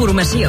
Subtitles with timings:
[0.00, 0.48] Informació.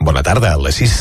[0.00, 0.96] Bona tarda, a les 6.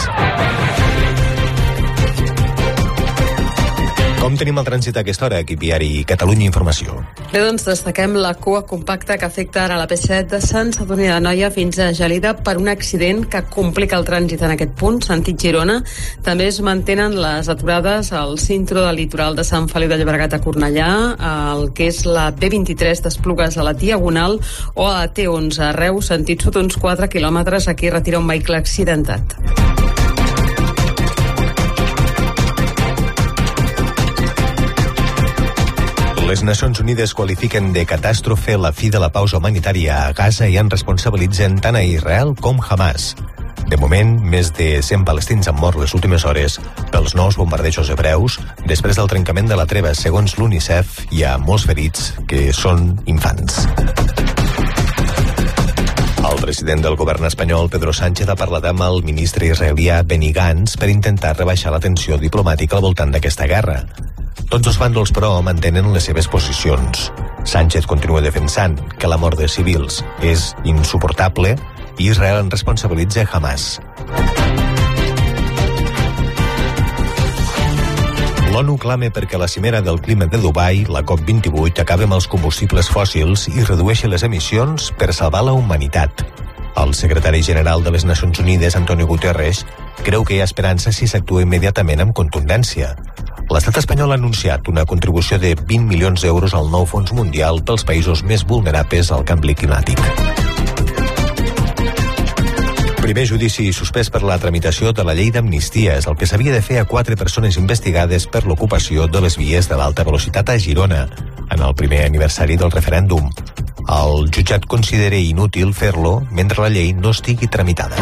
[4.21, 7.01] Com tenim el trànsit a aquesta hora, equip viari Catalunya Informació?
[7.35, 11.17] Bé, doncs destaquem la cua compacta que afecta ara la P7 de Sant Sadurní de
[11.19, 15.43] Noia fins a Gelida per un accident que complica el trànsit en aquest punt, sentit
[15.43, 15.81] Girona.
[16.23, 20.39] També es mantenen les aturades al cintre del litoral de Sant Feliu de Llobregat a
[20.45, 20.89] Cornellà,
[21.57, 24.39] el que és la B23 d'Esplugues a la Diagonal
[24.71, 28.63] o a la T11 a Reus, sentit sud uns 4 quilòmetres, aquí retira un vehicle
[28.63, 29.35] accidentat.
[36.35, 40.57] Les Nacions Unides qualifiquen de catàstrofe la fi de la pausa humanitària a Gaza i
[40.59, 43.13] en responsabilitzen tant a Israel com Hamas.
[43.71, 46.57] De moment, més de 100 palestins han mort les últimes hores
[46.91, 48.35] pels nous bombardejos hebreus.
[48.67, 53.61] Després del trencament de la treva, segons l'UNICEF, hi ha molts ferits que són infants.
[56.19, 60.75] El president del govern espanyol, Pedro Sánchez, ha parlat amb el ministre israelià Benny Gantz
[60.75, 63.85] per intentar rebaixar la tensió diplomàtica al voltant d'aquesta guerra.
[64.49, 67.09] Tots els bàndols, però, mantenen les seves posicions.
[67.45, 71.55] Sánchez continua defensant que la mort de civils és insuportable
[71.97, 73.79] i Israel en responsabilitza Hamas.
[78.55, 82.87] L'ONU clama perquè la cimera del clima de Dubai, la COP28, acabi amb els combustibles
[82.87, 86.23] fòssils i redueixi les emissions per salvar la humanitat.
[86.79, 89.65] El secretari general de les Nacions Unides, Antonio Guterres,
[90.07, 92.93] creu que hi ha esperança si s'actua immediatament amb contundència.
[93.51, 97.85] L'estat espanyol ha anunciat una contribució de 20 milions d'euros al nou Fons Mundial pels
[97.85, 100.01] països més vulnerables al canvi climàtic.
[103.05, 106.63] Primer judici suspès per la tramitació de la llei d'amnistia és el que s'havia de
[106.65, 111.03] fer a quatre persones investigades per l'ocupació de les vies de l'alta velocitat a Girona
[111.45, 113.29] en el primer aniversari del referèndum.
[113.85, 118.01] El jutjat considera inútil fer-lo mentre la llei no estigui tramitada.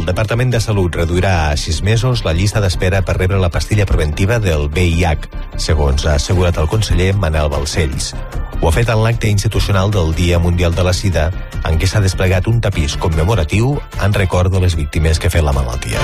[0.00, 3.84] El Departament de Salut reduirà a sis mesos la llista d'espera per rebre la pastilla
[3.84, 5.26] preventiva del VIH,
[5.60, 8.14] segons ha assegurat el conseller Manel Balcells.
[8.62, 11.26] Ho ha fet en l'acte institucional del Dia Mundial de la Sida,
[11.68, 15.44] en què s'ha desplegat un tapís commemoratiu en record de les víctimes que ha fet
[15.44, 16.00] la malaltia.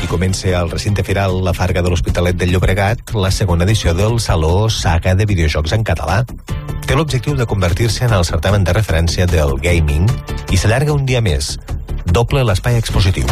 [0.00, 4.16] I comença al recinte firal La Farga de l'Hospitalet del Llobregat la segona edició del
[4.16, 6.22] Saló Saga de Videojocs en català.
[6.86, 10.06] Té l'objectiu de convertir-se en el certamen de referència del gaming
[10.54, 11.56] i s'allarga un dia més.
[12.06, 13.26] Doble l'espai expositiu.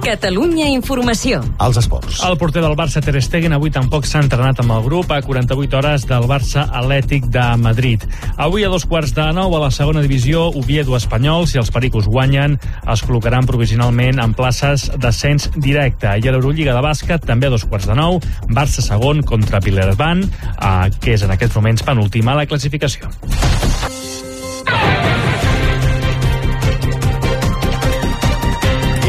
[0.00, 1.42] Catalunya Informació.
[1.58, 2.22] Als esports.
[2.24, 5.76] El porter del Barça, Ter Stegen, avui tampoc s'ha entrenat amb el grup a 48
[5.76, 8.06] hores del Barça Atlètic de Madrid.
[8.36, 12.08] Avui a dos quarts de nou a la segona divisió, Oviedo Espanyol, si els pericos
[12.08, 16.16] guanyen, es col·locaran provisionalment en places d'ascens directe.
[16.16, 20.24] I a l'Eurolliga de bàsquet, també a dos quarts de nou, Barça segon contra Villerban,
[20.24, 23.12] eh, que és en aquests moments penúltima a la classificació.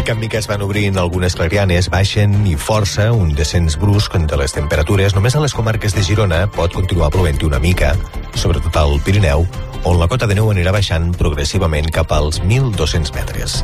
[0.01, 4.39] Mica en mica es van obrint algunes clarianes, baixen i força un descens brusc de
[4.39, 5.13] les temperatures.
[5.13, 7.91] Només a les comarques de Girona pot continuar plovent una mica,
[8.33, 9.45] sobretot al Pirineu,
[9.85, 13.61] on la cota de neu anirà baixant progressivament cap als 1.200 metres.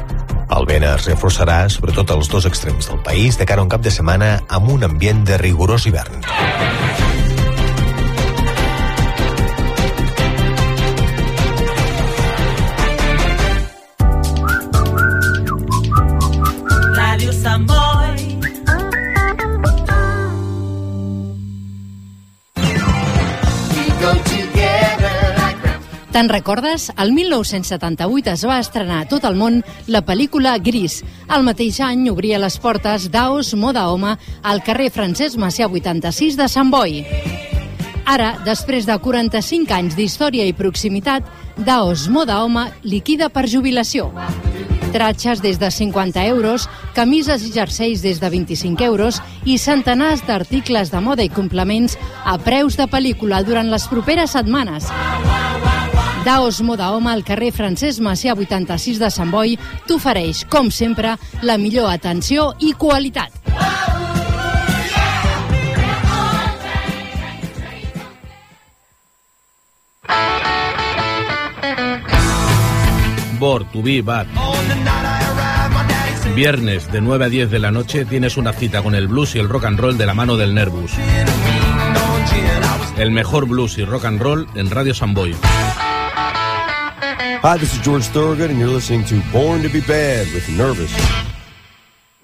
[0.54, 3.82] El vent es reforçarà sobretot als dos extrems del país de cara a un cap
[3.82, 6.22] de setmana amb un ambient de rigorós hivern.
[26.18, 26.88] Te'n recordes?
[26.98, 31.04] El 1978 es va estrenar a tot el món la pel·lícula Gris.
[31.30, 36.48] El mateix any obria les portes d'Aos Moda Home al carrer Francesc Macià 86 de
[36.50, 37.04] Sant Boi.
[38.10, 41.22] Ara, després de 45 anys d'història i proximitat,
[41.54, 44.10] Daos Moda Home liquida per jubilació.
[44.90, 46.66] Tratxes des de 50 euros,
[46.98, 51.94] camises i jerseis des de 25 euros i centenars d'articles de moda i complements
[52.26, 54.90] a preus de pel·lícula durant les properes setmanes.
[56.28, 59.54] Daos Moda Home al carrer Francesc Macià 86 de Sant Boi
[59.88, 61.14] t'ofereix, com sempre,
[61.48, 63.32] la millor atenció i qualitat.
[73.40, 74.28] Bor, Tubí, Bar.
[76.36, 79.40] Viernes de 9 a 10 de la noche tienes una cita con el blues y
[79.40, 80.92] el rock and roll de la mano del Nervus.
[82.98, 85.34] El mejor blues y rock and roll en Radio Samboy.
[87.42, 90.92] Hi, this is George Thorogood, and you're listening to Born to Be Bad with Nervous.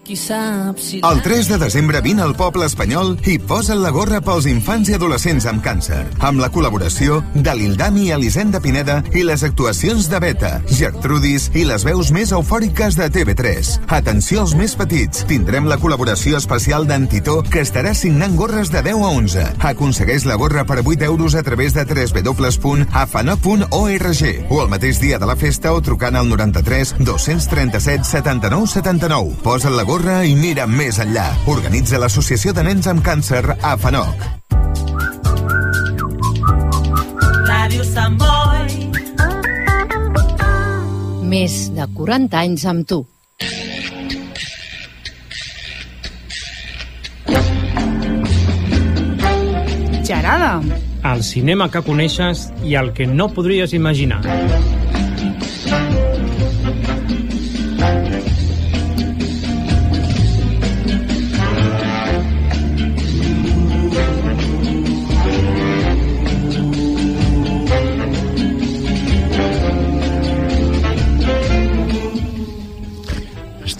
[0.04, 0.98] Qui sap si...
[1.08, 4.98] El 3 de desembre vine al poble espanyol i posa't la gorra pels infants i
[4.98, 6.02] adolescents amb càncer.
[6.28, 11.64] Amb la col·laboració de l'Ildami i Elisenda Pineda i les actuacions de Beta, Gertrudis i
[11.70, 13.70] les veus més eufòriques de TV3.
[13.96, 15.24] Atenció als més petits.
[15.30, 19.48] Tindrem la col·laboració especial d'Antitó que estarà signant gorres de 10 a 11.
[19.72, 22.92] Aconsegueix la gorra per 8 euros a través de www.afana.org
[24.52, 29.40] o el mateix dia de la festa o trucant al 93 237 79 79.
[29.48, 31.28] Posa't la gorra i mira més enllà.
[31.46, 34.24] Organitza l'Associació de Nens amb Càncer a FANOC.
[37.46, 38.74] Ràdio Sant Boi.
[41.30, 43.04] Més de 40 anys amb tu.
[50.04, 50.56] Gerada.
[51.14, 54.24] El cinema que coneixes i el que no podries imaginar.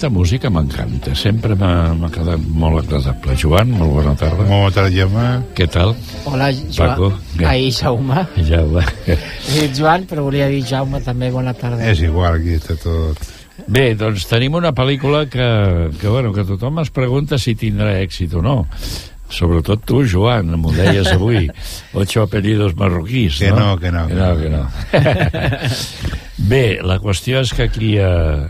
[0.04, 3.38] Aquesta música m'encanta, sempre m'ha quedat molt agradable.
[3.40, 4.44] Joan, molt bona tarda.
[4.50, 5.28] Molt bona tarda, Jaume.
[5.56, 5.94] Què tal?
[6.28, 6.74] Hola, Joan.
[6.76, 7.08] Paco.
[7.48, 8.26] Ai, Jaume.
[8.50, 8.84] Jaume.
[9.08, 9.16] He
[9.62, 11.80] dit Joan, però volia dir Jaume també, bona tarda.
[11.88, 13.24] És igual, aquí està tot.
[13.72, 15.48] Bé, doncs tenim una pel·lícula que,
[16.02, 18.58] que, bueno, que tothom es pregunta si tindrà èxit o no.
[19.32, 21.48] Sobretot tu, Joan, m'ho deies avui.
[22.04, 23.72] Ocho apellidos marroquís, Que no?
[23.72, 26.20] no, que no, Que no, que no.
[26.38, 28.10] Bé, la qüestió és que aquí a,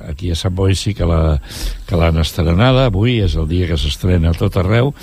[0.10, 1.40] aquí a Sant Boi sí que la-
[1.86, 2.86] que l'han estrenada.
[2.88, 4.94] Avui és el dia que s'estrena a tot arreu.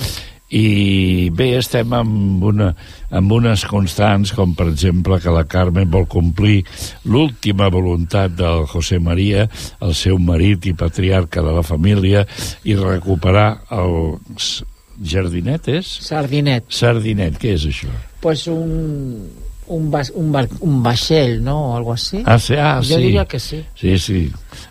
[0.51, 2.73] I bé, estem amb, una,
[3.15, 6.65] amb unes constants, com per exemple que la Carmen vol complir
[7.05, 9.45] l'última voluntat del José María,
[9.81, 12.25] el seu marit i patriarca de la família,
[12.65, 14.65] i recuperar el s-
[15.01, 15.87] jardinet, és?
[16.09, 16.67] Sardinet.
[16.69, 17.93] Sardinet, què és això?
[18.21, 19.31] Pues un,
[19.71, 21.57] un, vas, un, bar, un vaixell, ¿no?
[21.71, 22.23] O algo así.
[22.27, 23.03] Ah, sí, ah, jo sí.
[23.03, 23.63] diria que sí.
[23.79, 24.21] Sí, sí.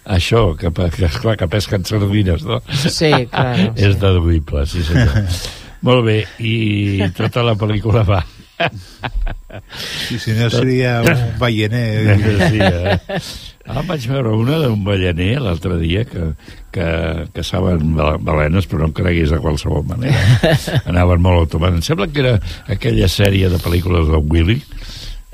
[0.06, 2.60] Això, que, que, esclar, que pesquen sardines, no?
[2.70, 5.24] Sí, claro, És deduïble, sí, senyor.
[5.88, 8.20] Molt bé, i tota la pel·lícula va.
[10.08, 12.18] Sí, si no seria un ballener.
[12.50, 13.00] Sí, eh?
[13.70, 16.32] Ah, vaig veure una d'un ballaner l'altre dia que,
[16.74, 16.86] que
[17.36, 20.18] caçaven bal- balenes, però no em creguis de qualsevol manera.
[20.90, 21.78] Anaven molt automant.
[21.78, 22.34] Em sembla que era
[22.74, 24.58] aquella sèrie de pel·lícules de Willy,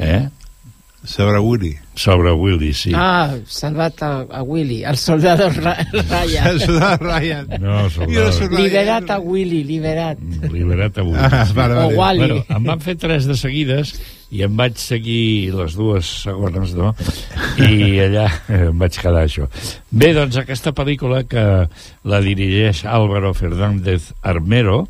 [0.04, 0.25] eh?
[1.07, 1.78] Sobre Willy.
[1.95, 2.92] Sobre Willy, sí.
[2.94, 6.47] Ah, salvat a, a Willy, el soldado Ra Ryan.
[6.47, 7.47] El soldado Ryan.
[7.62, 8.31] No, soldado.
[8.31, 8.56] Ryan.
[8.63, 10.19] Liberat a Willy, liberat.
[10.51, 11.15] Liberat avui.
[11.18, 11.94] Ah, vale, vale.
[11.95, 12.19] O Wally.
[12.19, 13.95] Bueno, em van fer tres de seguides
[14.36, 16.92] i em vaig seguir les dues segones, no?
[17.63, 19.47] I allà em vaig quedar això.
[19.92, 21.45] Bé, doncs aquesta pel·lícula que
[22.03, 24.83] la dirigeix Álvaro Fernández Armero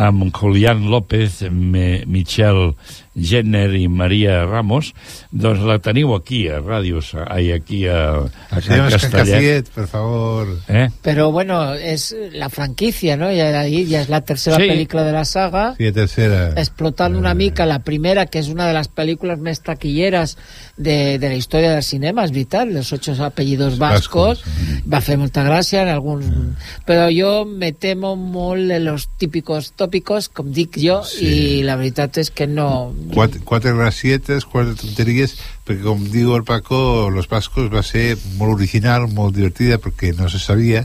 [0.00, 2.70] amb Julián López, Me, Michel
[3.14, 4.92] Jenner i Maria Ramos,
[5.32, 8.20] doncs la teniu aquí a Ràdios, ai, aquí a,
[8.50, 9.68] a Can Castellet.
[9.74, 10.46] Por favor.
[10.68, 10.88] Eh?
[11.02, 13.32] Pero bueno, es la franquicia, ¿no?
[13.32, 14.68] Ya, ahí ya es la tercera Sí.
[14.68, 15.74] película de la saga.
[15.76, 16.50] Sí, tercera.
[16.56, 20.36] Explotant una mica la primera, que és una de les pel·lícules més taquilleres
[20.76, 24.44] de, de la història del cinema, és veritat, los ocho apellidos vascos,
[24.86, 26.26] va fer molta gràcia en alguns...
[26.86, 31.26] Però jo me temo molt en los típicos tópicos, com dic jo, Sí.
[31.26, 32.94] i la veritat és que no...
[33.14, 38.54] Quatre, quatre gracietes, quatre tonteries, perquè com diu el Paco, Los Vascos va ser molt
[38.58, 40.84] original, molt divertida, perquè no se sabia.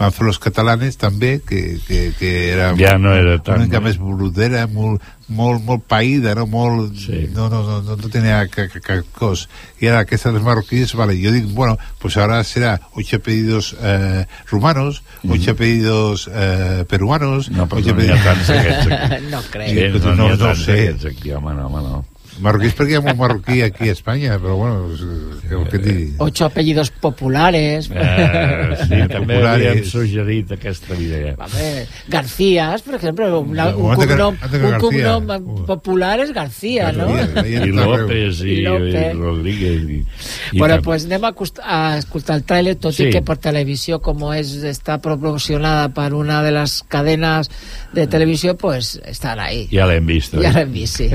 [0.00, 3.80] Van fer los catalanes també, que, que, que era, Ja no era tant, una mica
[3.82, 3.84] no?
[3.90, 6.46] més boludera, molt, molt, molt païda, no?
[6.48, 7.26] Molt, Sí.
[7.34, 9.42] no, no, no, no, no tenia cap, cap, cap cos.
[9.82, 14.24] I ara aquesta dels marroquíes, vale, yo digo, bueno, pues ahora será ocho apellidos eh,
[14.50, 19.26] rumanos, ocho apellidos eh, peruanos, No, però no n'hi ha tants aquests aquí.
[19.36, 19.68] no crec.
[19.68, 20.78] Sí, Sí, no, no, ha no tants sé.
[20.88, 22.04] aquests aquí, home, no, home, no.
[22.40, 25.00] Marroquí és perquè hi ha molt marroquí aquí a Espanya, però bueno, és,
[25.44, 26.06] és el que digui.
[26.18, 27.90] Ocho apellidos populares.
[27.92, 29.66] Eh, sí, també Populares.
[29.70, 31.34] havíem suggerit aquesta idea.
[31.38, 35.12] A ver, Garcías, por ejemplo, una- un, Antes que- cognom, un García.
[35.14, 37.08] cognom popular es García, ¿no?
[37.44, 38.94] I López i, I López.
[39.14, 40.04] i Rodríguez i,
[40.52, 43.04] i bueno, tam- pues anem a, a escoltar el tràiler, tot Sí.
[43.08, 47.50] i que per televisió, com és, està proporcionada per una de les cadenes
[47.92, 49.68] de televisió, pues estan ahí.
[49.72, 50.34] ja l'hem vist.
[50.34, 51.10] Ja l'hem vist, sí.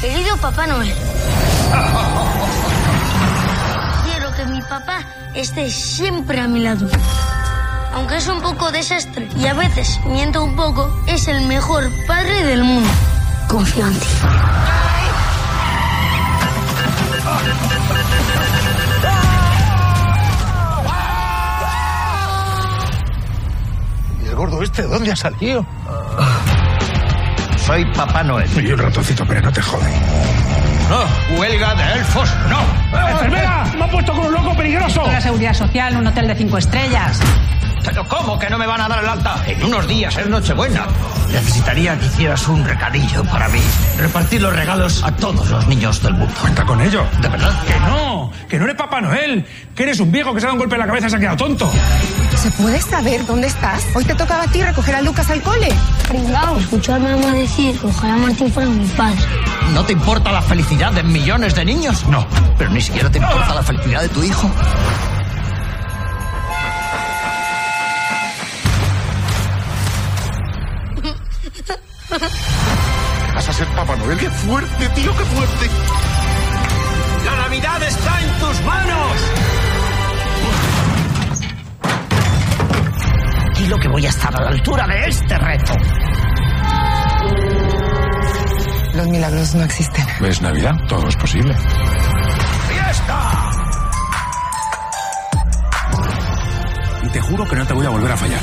[0.00, 0.94] Querido Papá Noel.
[4.04, 6.88] Quiero que mi papá esté siempre a mi lado.
[7.94, 12.44] Aunque es un poco desastre y a veces miento un poco, es el mejor padre
[12.44, 12.90] del mundo.
[13.48, 14.06] Confío en ti.
[24.76, 25.64] ¿De dónde ha salido?
[27.66, 28.48] Soy Papá Noel.
[28.64, 29.90] Y un ratoncito, pero no te jode.
[30.88, 33.08] No, huelga de elfos, no.
[33.10, 33.64] ¡Enfermera!
[33.76, 35.04] ¡Me ha puesto con un loco peligroso!
[35.04, 37.20] La seguridad social, un hotel de cinco estrellas.
[37.86, 39.42] ¿Pero cómo que no me van a dar el alta?
[39.46, 40.86] En unos días es Nochebuena.
[41.32, 43.60] Necesitaría que hicieras un recadillo para mí.
[43.96, 46.34] Repartir los regalos a todos los niños del mundo.
[46.40, 47.04] Cuenta con ello.
[47.20, 47.52] ¿De verdad?
[47.64, 50.54] Que no, que no eres Papá Noel, que eres un viejo que se ha dado
[50.54, 51.70] un golpe en la cabeza y se ha quedado tonto.
[52.36, 53.84] ¿Se puede saber dónde estás?
[53.94, 55.68] Hoy te tocaba a ti recoger a Lucas al cole.
[56.08, 59.20] Pringao, escuché a mi mamá decir que ojalá Martín fuera mi padre.
[59.72, 62.04] ¿No te importa la felicidad de millones de niños?
[62.08, 62.26] No.
[62.58, 64.50] Pero ni siquiera te importa la felicidad de tu hijo.
[72.18, 74.18] Vas a ser Papá Noel.
[74.18, 75.70] ¡Qué fuerte, tío, qué fuerte!
[77.24, 79.12] ¡La Navidad está en tus manos!
[83.58, 85.72] Y lo que voy a estar a la altura de este reto.
[88.94, 90.06] Los milagros no existen.
[90.24, 91.54] Es Navidad, todo es posible.
[92.68, 93.50] ¡Fiesta!
[97.02, 98.40] Y te juro que no te voy a volver a fallar.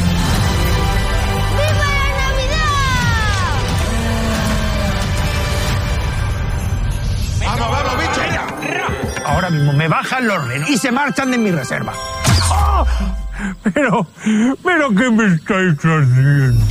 [9.33, 11.93] Ahora mismo me bajan los renos y se marchan de mi reserva.
[12.51, 12.85] ¡Ah!
[13.73, 14.05] Pero,
[14.63, 16.65] pero, ¿qué me estáis haciendo?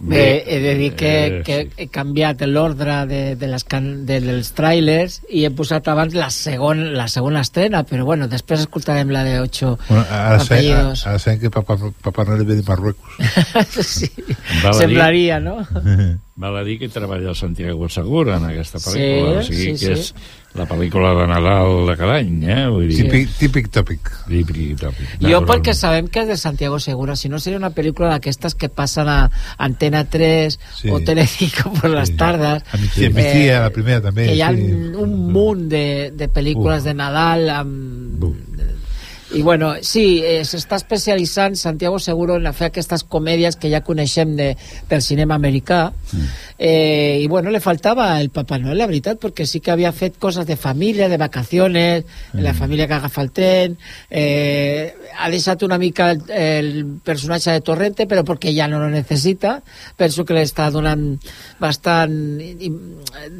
[0.00, 4.52] Bé, he de dir que, que he canviat l'ordre de, de les can, de, dels
[4.54, 9.24] trailers i he posat abans la, segon, la segona estrena, però bueno, després escoltarem la
[9.26, 11.02] de 8 Bueno, ara, sé, apellidos.
[11.06, 11.74] ara sabem que Papà,
[12.04, 13.18] Papà Noel ve de Marruecos.
[13.82, 14.38] sí, dir-
[14.78, 15.58] semblaria, no?
[16.38, 19.72] Val a dir que treballa el Santiago Segura en aquesta Sí, pel·lícula, o sigui sí,
[19.72, 19.90] que sí.
[19.92, 20.14] és
[20.54, 22.60] la pel·lícula de Nadal de cada any, eh?
[22.70, 24.10] Vull dir, Típic, típic tòpic.
[24.28, 25.16] Típic tòpic.
[25.26, 28.68] Jo perquè sabem que és de Santiago Segura, si no seria una pel·lícula d'aquestes que
[28.70, 29.18] passen a
[29.58, 30.88] Antena 3 Sí.
[30.94, 32.62] o Telecinco por las tardes.
[32.70, 34.26] A mi tia, mi tia, la primera també.
[34.30, 34.62] que hi ha sí.
[34.94, 38.22] un munt de, de pel·lícules de Nadal amb...
[39.30, 43.82] I bueno, sí, eh, s'està especialitzant Santiago Seguro en a fer aquestes comèdies que ja
[43.84, 44.54] coneixem de,
[44.88, 45.92] del cinema americà.
[46.56, 50.16] Eh, i bueno, le faltava el Papà Noel, la veritat, perquè sí que havia fet
[50.18, 52.40] coses de família, de vacaciones, mm.
[52.40, 53.76] la família que agafa el tren,
[54.08, 56.72] eh, ha deixat una mica el, el
[57.04, 59.58] personatge de Torrente, però perquè ja no lo necessita,
[59.96, 61.10] penso que li està donant
[61.60, 62.16] bastant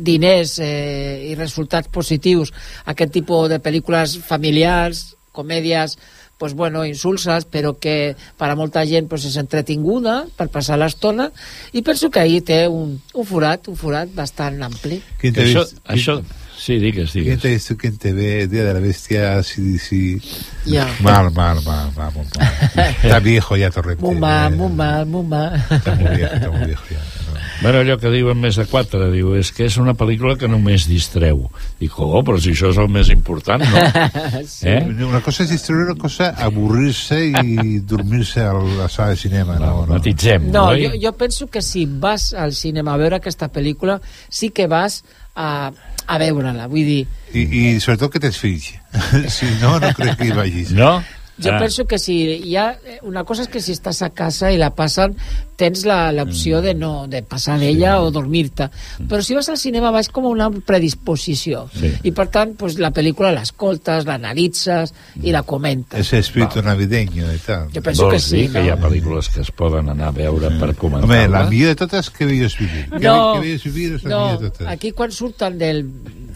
[0.05, 2.53] diners eh, i resultats positius
[2.85, 5.97] a aquest tipus de pel·lícules familiars, comèdies
[6.39, 11.33] pues bueno, insulses, però que per a molta gent pues, és entretinguda per passar l'estona,
[11.75, 15.01] i penso que ahir té un, un forat, un forat bastant ampli.
[15.19, 16.47] ¿Quién te, Això, ha visto, això...
[16.59, 17.41] Sí, digues, ¿quién digues.
[17.41, 17.77] te ha visto?
[17.77, 18.47] ¿Quién te ve?
[18.49, 20.21] Día de la Bestia, sí, sí.
[20.67, 20.89] Ya.
[21.01, 22.95] Mal, mal, mal, mal, muy mal.
[23.03, 24.03] Está viejo ya Torrente.
[24.03, 25.65] Muy mal, muy mal, muy mal.
[25.71, 27.18] Está muy viejo, está muy viejo ya.
[27.61, 30.85] Bueno, allò que diuen més de quatre, diu, és que és una pel·lícula que només
[30.87, 31.41] distreu.
[31.81, 33.81] Dic, oh, però si això és el més important, no?
[34.47, 34.69] sí.
[34.71, 34.85] Eh?
[35.09, 39.59] Una cosa es distraer, una cosa aburrirse y dormirse a la sala de cinema.
[39.59, 39.95] No, no.
[39.97, 40.87] Matitzem, No, oi?
[40.87, 43.99] jo, jo penso que si vas al cinema a veure aquesta pel·lícula,
[44.31, 45.03] sí que vas
[45.35, 45.73] a,
[46.07, 47.07] a veure-la, vull dir...
[47.35, 47.43] Y,
[47.75, 48.75] y sobre todo que te fills.
[49.29, 50.71] si no, no crec que hi vagis.
[50.79, 51.01] No?
[51.43, 51.59] Jo Ah.
[51.59, 52.15] penso que si
[52.51, 52.73] hi ha...
[53.03, 55.15] Una cosa és que si estàs a casa i la passen,
[55.59, 58.69] tens la- l'opció de no de passar d'ella o dormir-te.
[59.11, 61.67] Però si vas al cinema vas com a una predisposició.
[61.75, 61.91] Sí.
[62.05, 65.99] I per tant, pues, la pel·lícula l'escoltes, l'analitzes i la comentes.
[65.99, 67.69] Ese espíritu navideño y tal.
[67.75, 68.65] Jo penso que Vols sí, dir que no?
[68.67, 71.27] hi ha pel·lícules que es poden anar a veure per Home, comentar-la?
[71.43, 72.89] la millor de totes que bellos vivir.
[72.91, 74.67] Que, No, que bellos vivir és la no, millor de totes.
[74.69, 75.85] aquí quan surten del...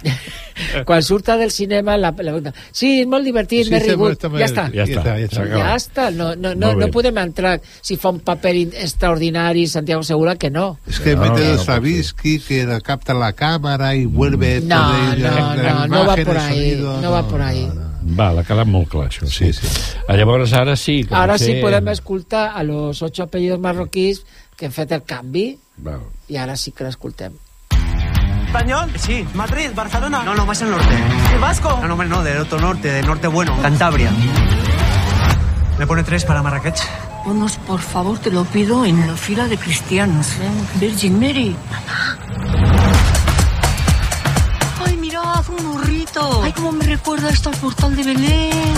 [0.85, 4.29] quan surten del cinema la, la, sí, és molt divertit, Sí, m'he sí, rigut, està
[4.31, 5.45] molt- ja està Ja està, ja està.
[5.47, 8.73] ja està, no, no, no, no podem entrar si fa un paper in-
[9.13, 12.81] extraordinari Santiago Segura que no Es que No, mete no, el no, Stravinsky que la
[12.81, 17.01] capta la cámara y vuelve no, el- no, la no, no va por ahí sonido,
[17.01, 17.69] no va por ahí
[18.05, 19.29] Val, ha quedat molt clar, això.
[19.31, 19.99] Sí, Sí, sí.
[20.09, 21.05] Ah, Llavors, ara sí.
[21.07, 24.25] Que ara sí podem escoltar a los ocho apellidos marroquís
[24.57, 26.01] que han fet el canvi Val.
[26.29, 27.33] i ara sí que l'escoltem
[28.49, 28.91] ¿Español?
[28.99, 29.25] Sí.
[29.35, 29.71] ¿Madrid?
[29.75, 30.25] ¿Barcelona?
[30.25, 30.95] No, no, más al norte.
[31.33, 31.79] ¿El vasco?
[31.81, 33.57] No, no, hombre, no, del otro norte, del norte bueno.
[33.63, 34.11] Cantabria.
[35.79, 36.77] ¿Me pone tres para Marrakech?
[37.25, 40.27] Ponos, por favor, te lo pido, en la fila de cristianos.
[40.81, 41.57] Virgin Mary.
[44.85, 46.43] Ay, mirad, un burrito.
[46.43, 48.75] Ay, cómo me recuerda esto al portal de Belén.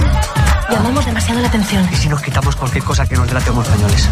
[0.71, 1.89] Llamamos demasiado la atención.
[1.91, 4.09] ¿Y si nos quitamos cualquier cosa que nos delate como españoles?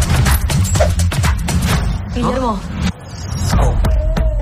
[2.15, 2.59] Guillermo,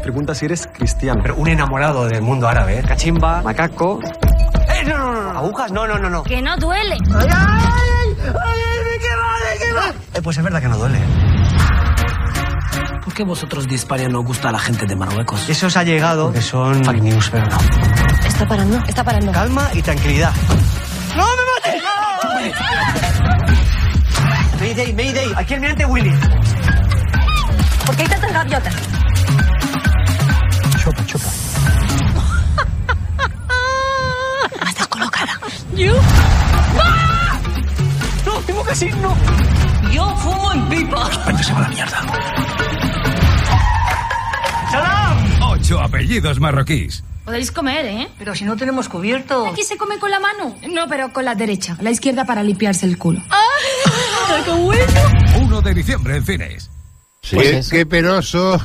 [0.01, 1.19] Pregunta si eres cristiano.
[1.21, 2.83] Pero un enamorado del mundo árabe, ¿eh?
[2.83, 3.99] Cachimba, macaco...
[4.03, 5.33] ¡Eh, no, no, no!
[5.33, 5.39] no.
[5.39, 5.71] ¿Agujas?
[5.71, 6.23] No, no, no, no.
[6.23, 6.97] Que no duele.
[7.13, 8.17] ¡Ay, ay!
[8.45, 8.60] ¡Ay,
[9.71, 9.93] arriba!
[10.13, 10.99] Eh, pues es verdad que no duele.
[13.03, 15.49] ¿Por qué vosotros de Hispania no gusta a la gente de Marruecos?
[15.49, 17.57] Eso os ha llegado, que son fake news, pero no.
[18.25, 19.31] Está parando, está parando.
[19.31, 20.31] Calma y tranquilidad.
[21.15, 21.83] ¡No me mates!
[24.59, 26.13] Mayday, Mayday, aquí el mirante Willy.
[27.85, 28.75] ¿Por qué hay tantas gaviotas?
[30.83, 31.29] Chupa, chupa.
[34.69, 35.39] Estás colocada.
[35.75, 35.93] ¿Yo?
[39.91, 41.09] Yo fumo en pipa.
[41.11, 42.01] España se va a la mierda.
[44.71, 45.43] ¡Salam!
[45.43, 47.03] Ocho apellidos marroquíes.
[47.25, 48.07] Podéis comer, ¿eh?
[48.17, 49.45] Pero si no tenemos cubierto.
[49.47, 50.55] Aquí se come con la mano.
[50.71, 51.75] No, pero con la derecha.
[51.81, 53.21] La izquierda para limpiarse el culo.
[53.29, 54.83] ¡Ay, qué bueno!
[55.41, 56.70] 1 de diciembre en cines.
[57.31, 57.37] Sí.
[57.37, 58.59] Qué, Pues qué penoso.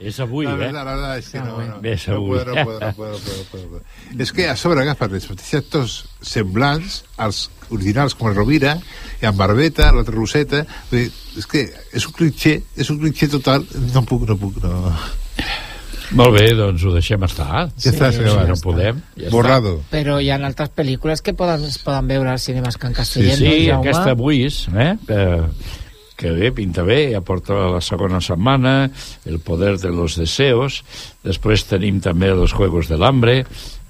[0.00, 0.56] És avui, la eh?
[0.56, 2.28] verdad, la verdad es que no, no, Ves no avui.
[2.38, 3.82] puedo, no puedo, no puedo, no puedo, no puedo.
[4.18, 8.78] És que a sobre agafa els mateixos actors semblants als originals com el Rovira
[9.20, 13.28] i amb Barbeta, l'altra Roseta Vull dir, és que és un cliché és un cliché
[13.28, 14.94] total, no puc, no puc no.
[16.18, 17.68] Molt bé, doncs ho deixem estar.
[17.78, 18.48] Ja està, s'ha acabat.
[18.50, 18.96] no podem.
[19.20, 19.76] Ja Borrado.
[19.92, 23.36] Però hi ha altres pel·lícules que poden, es poden veure als cinemes Can Sí, Castellet,
[23.38, 23.88] sí, no, Jaume?
[23.92, 24.96] aquesta avui és, eh?
[25.06, 25.20] Que,
[26.20, 28.90] que bé, pinta bé, ja porta la segona setmana,
[29.24, 30.82] El poder de los deseos,
[31.24, 33.46] després tenim també Los juegos del hambre,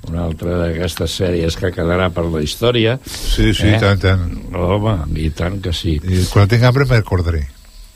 [0.08, 2.94] una altra d'aquestes sèries que quedarà per la història.
[3.04, 4.22] Sí, sí, tant, tant.
[4.56, 5.98] Home, i tant que sí.
[6.00, 7.42] I quan tinc hambre me recordaré.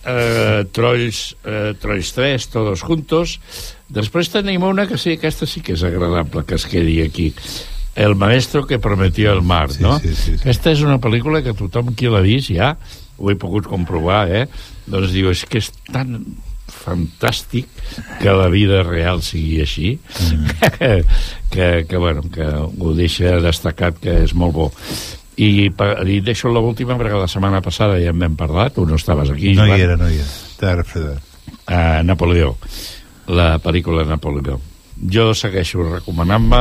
[0.05, 3.39] eh, Trolls, eh, Trolls 3, Todos Juntos.
[3.89, 7.31] Després tenim una que sí, aquesta sí que és agradable que es quedi aquí.
[7.97, 9.99] El maestro que prometió el mar, Sí, no?
[10.01, 10.41] sí, sí, sí.
[10.43, 12.75] Aquesta és una pel·lícula que tothom qui l'ha vist ja,
[13.19, 14.47] ho he pogut comprovar, eh?
[14.91, 16.19] Doncs diu, és que és tan
[16.75, 17.69] fantàstic
[18.21, 19.91] que la vida real sigui així
[20.79, 20.89] que,
[21.53, 24.67] que, que, bueno, que ho deixa destacat que és molt bo
[25.37, 29.31] i, i deixo l'última perquè la setmana passada ja en vam parlar tu no estaves
[29.35, 29.79] aquí No Joan.
[29.79, 30.75] hi era, no hi era.
[30.81, 31.23] Refredat.
[31.69, 32.55] a Napoleó
[33.29, 34.59] la pel·lícula Napoleó
[35.11, 36.61] jo segueixo recomanant-me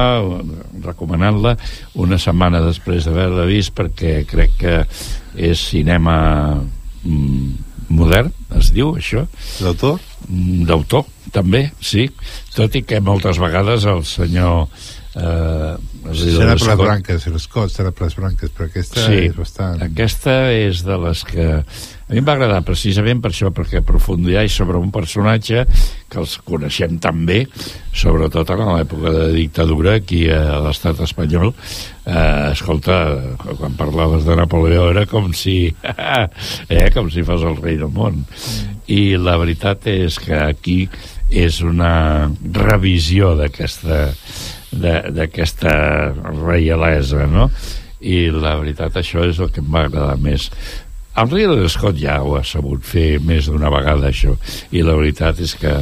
[0.84, 1.56] recomanant-la
[2.02, 4.80] una setmana després d'haver-la vist perquè crec que
[5.36, 6.16] és cinema
[7.04, 7.54] mm,
[7.94, 9.26] modern, es diu això
[9.60, 10.02] D'autor?
[10.28, 12.10] Mm, d'autor, també, sí
[12.56, 14.68] tot i que moltes vegades el senyor
[15.16, 15.74] eh,
[16.14, 19.82] Serà per les branques, l'Escot serà per les branques, però aquesta sí, és bastant...
[19.86, 21.48] aquesta és de les que
[22.14, 25.64] mi em va agradar precisament per això, perquè aprofundeix sobre un personatge
[26.12, 27.40] que els coneixem tan bé,
[27.90, 31.50] sobretot en l'època de dictadura aquí a l'estat espanyol.
[32.06, 33.00] Eh, escolta,
[33.58, 35.58] quan parlaves de Napoleó era com si
[36.70, 38.22] eh, com si fos el rei del món.
[38.94, 40.84] I la veritat és que aquí
[41.34, 44.04] és una revisió d'aquesta
[44.74, 45.74] d'aquesta
[46.44, 47.50] reialesa, no?
[48.04, 50.50] I la veritat, això és el que em va agradar més.
[51.16, 54.34] El Ridley Scott ja ho ha sabut fer més d'una vegada, això,
[54.74, 55.74] i la veritat és que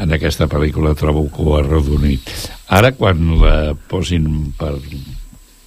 [0.00, 2.30] en aquesta pel·lícula trobo que ho ha redonit.
[2.72, 4.76] Ara, quan la posin per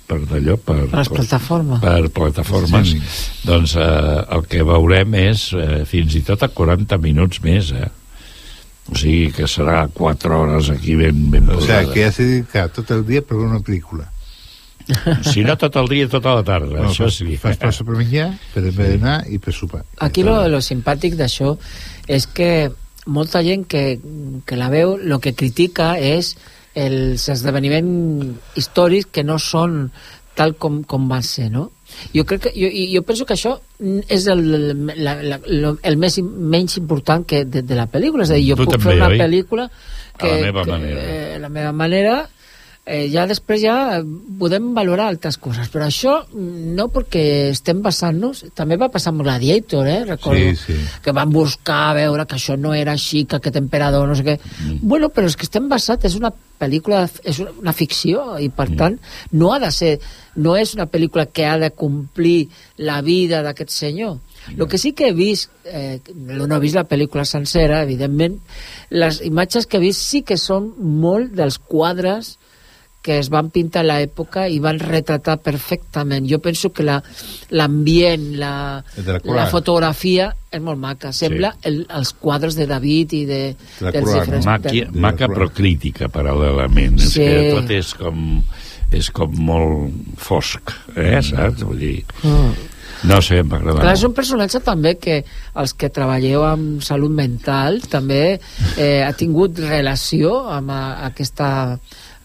[0.04, 1.80] per d'allò, per, Per les plataformes.
[1.80, 3.00] per plataformes, Sí.
[3.48, 7.88] doncs eh, el que veurem és eh, fins i tot a 40 minuts més, eh?
[8.92, 11.94] O sigui que serà 4 hores aquí ben, ben O sea, posades.
[11.94, 14.10] que has dedicat tot el dia per una pel·lícula.
[15.32, 17.38] Si no tot el dia, tota la tarda, No, això sí.
[17.40, 19.84] fas passa per menjar, per berenar i per sopar.
[20.04, 21.54] Aquí lo, lo simpàtic d'això
[22.08, 22.72] és que
[23.06, 24.00] molta gent que,
[24.46, 26.34] que la veu el que critica és
[26.76, 29.92] els esdeveniments històrics que no són
[30.36, 31.68] tal com, com van ser, no?
[32.16, 33.52] Jo, crec que, jo, i jo penso que això
[34.10, 34.42] és el,
[34.98, 35.38] la, la,
[35.86, 38.26] el més menys important que de, de la pel·lícula.
[38.26, 39.20] És a dir, jo Tu puc també, fer una oi?
[39.22, 39.68] pel·lícula
[40.18, 41.04] que, A la meva que, manera.
[41.04, 42.16] eh, la meva manera
[42.86, 44.02] eh, ja després ja
[44.40, 49.24] podem valorar altres coses però això mm, no perquè estem basant-nos també va passar amb
[49.24, 50.02] Gladiator eh?
[50.10, 50.76] recordo Sí, sí.
[51.04, 54.40] que van buscar veure que això no era així que aquest emperador no sé què
[54.44, 54.80] Mm.
[54.82, 58.78] bueno, però és que estem basat és una pel·lícula, és una, ficció i per Mm.
[58.78, 59.00] tant
[59.32, 60.00] no ha de ser
[60.36, 64.18] no és una pel·lícula que ha de complir la vida d'aquest senyor
[64.58, 68.42] el que sí que he vist, eh, no he vist la pel·lícula sencera, evidentment,
[68.90, 72.38] les imatges que he vist sí que són molt dels quadres
[73.04, 76.24] que es van pintar a l'època i van retratar perfectament.
[76.30, 77.02] Jo penso que la-
[77.52, 81.12] l'ambient, la, de la la fotografia és molt maca.
[81.12, 83.42] Sembla el, els quadres de David i de,
[83.84, 84.46] La dels diferents...
[84.48, 87.26] Màquia, de- maca però crítica paral·lelament és Sí.
[87.28, 88.28] que tot és com
[88.94, 91.64] és com molt fosc eh, saps?
[91.66, 92.54] Vull dir, Mm.
[93.04, 95.18] No sé, m'agrada Clar, és un personatge també que
[95.60, 98.40] els que treballeu amb salut mental també
[98.78, 100.78] eh, ha tingut relació amb a,
[101.10, 101.50] aquesta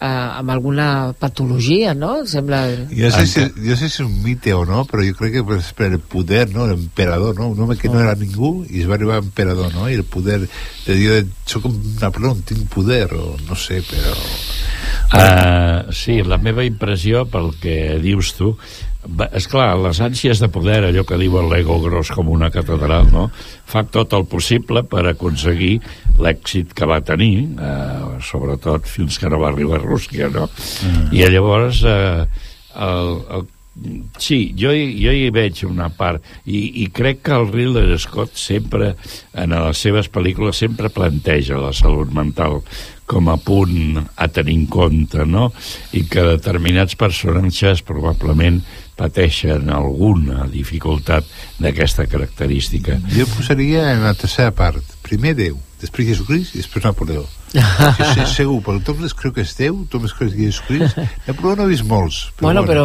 [0.01, 2.25] eh, amb alguna patologia, no?
[2.27, 2.63] Sembla...
[2.93, 5.45] Jo sé, si, jo sé si és un mite o no, però jo crec que
[5.47, 6.69] per, per el poder, no?
[6.71, 7.51] l'emperador, no?
[7.55, 9.89] un home que no era ningú i es va arribar a emperador, no?
[9.91, 10.45] i el poder,
[10.87, 14.15] de dir, soc un Napoleó, tinc poder, o no sé, però...
[15.09, 18.51] Uh, sí, la meva impressió, pel que dius tu,
[19.33, 23.29] és clar, les ànsies de poder, allò que diu l'ego gros com una catedral, no?
[23.69, 25.79] fa tot el possible per aconseguir
[26.21, 30.45] l'èxit que va tenir, eh, sobretot fins que no va arribar a Rússia, no?
[30.85, 31.09] Mm.
[31.17, 32.27] I llavors, eh,
[32.77, 33.47] el, el,
[34.21, 38.37] sí, jo, hi- jo hi veig una part, i, i crec que el Ridley Scott
[38.37, 38.93] sempre,
[39.33, 42.61] en les seves pel·lícules, sempre planteja la salut mental
[43.09, 45.49] com a punt a tenir en compte, no?
[45.97, 48.61] I que determinats personatges probablement
[48.99, 51.27] pateixen alguna dificultat
[51.63, 52.99] d'aquesta característica.
[53.15, 54.83] Jo posaria en la tercera part.
[55.07, 57.27] Primer Déu, després Jesucrist i després Napoleó.
[57.49, 60.51] Sí, sí, segur, perquè tothom es creu que és Déu, tothom es creu que és
[60.59, 60.99] Jesucrist.
[61.29, 62.19] Napoleó no ha vist molts.
[62.37, 62.83] Però Bueno, però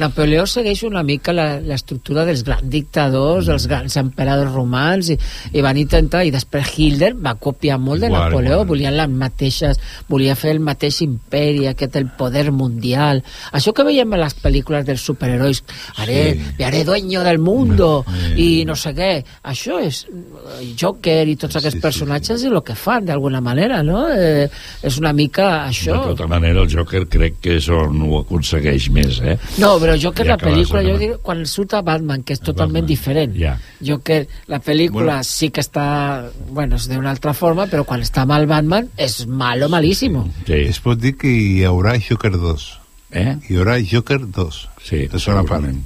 [0.00, 5.18] Napoleó segueix una mica la- l'estructura dels grans dictadors, dels grans emperadors romans, i,
[5.52, 8.66] i van intentar, i després Hitler va copiar molt de Igual, Napoleó, igual.
[8.72, 13.20] volien les mateixes, volia fer el mateix imperi, aquest el poder mundial.
[13.52, 15.60] Això que veiem en les pel·lícules dels superherois,
[15.96, 16.54] haré, Sí.
[16.58, 18.04] me haré dueño del mundo,
[18.36, 19.12] i no sé què.
[19.44, 24.06] Això és eh, Joker i tots aquests personatges i el que fan, d'alguna manera, no?
[24.12, 24.48] Eh,
[24.82, 25.96] és una mica això.
[26.02, 29.36] De tota manera, el Joker crec que és on ho aconsegueix més, eh?
[29.58, 32.40] No, però Joker, Ja la que pel·lícula, jo dic, quan surt a Batman, que és
[32.40, 33.34] totalment diferent.
[33.38, 33.56] Ja.
[33.84, 35.24] Joker, la pel·lícula Bueno.
[35.24, 39.68] sí que està, bueno, és d'una altra forma, però quan està mal Batman és malo,
[39.68, 40.28] malísimo.
[40.46, 40.52] Sí.
[40.66, 42.80] Es pot dir que hi haurà Joker 2.
[43.16, 43.36] Eh?
[43.48, 44.68] Hi haurà Joker 2.
[44.82, 45.78] Sí, de segurament.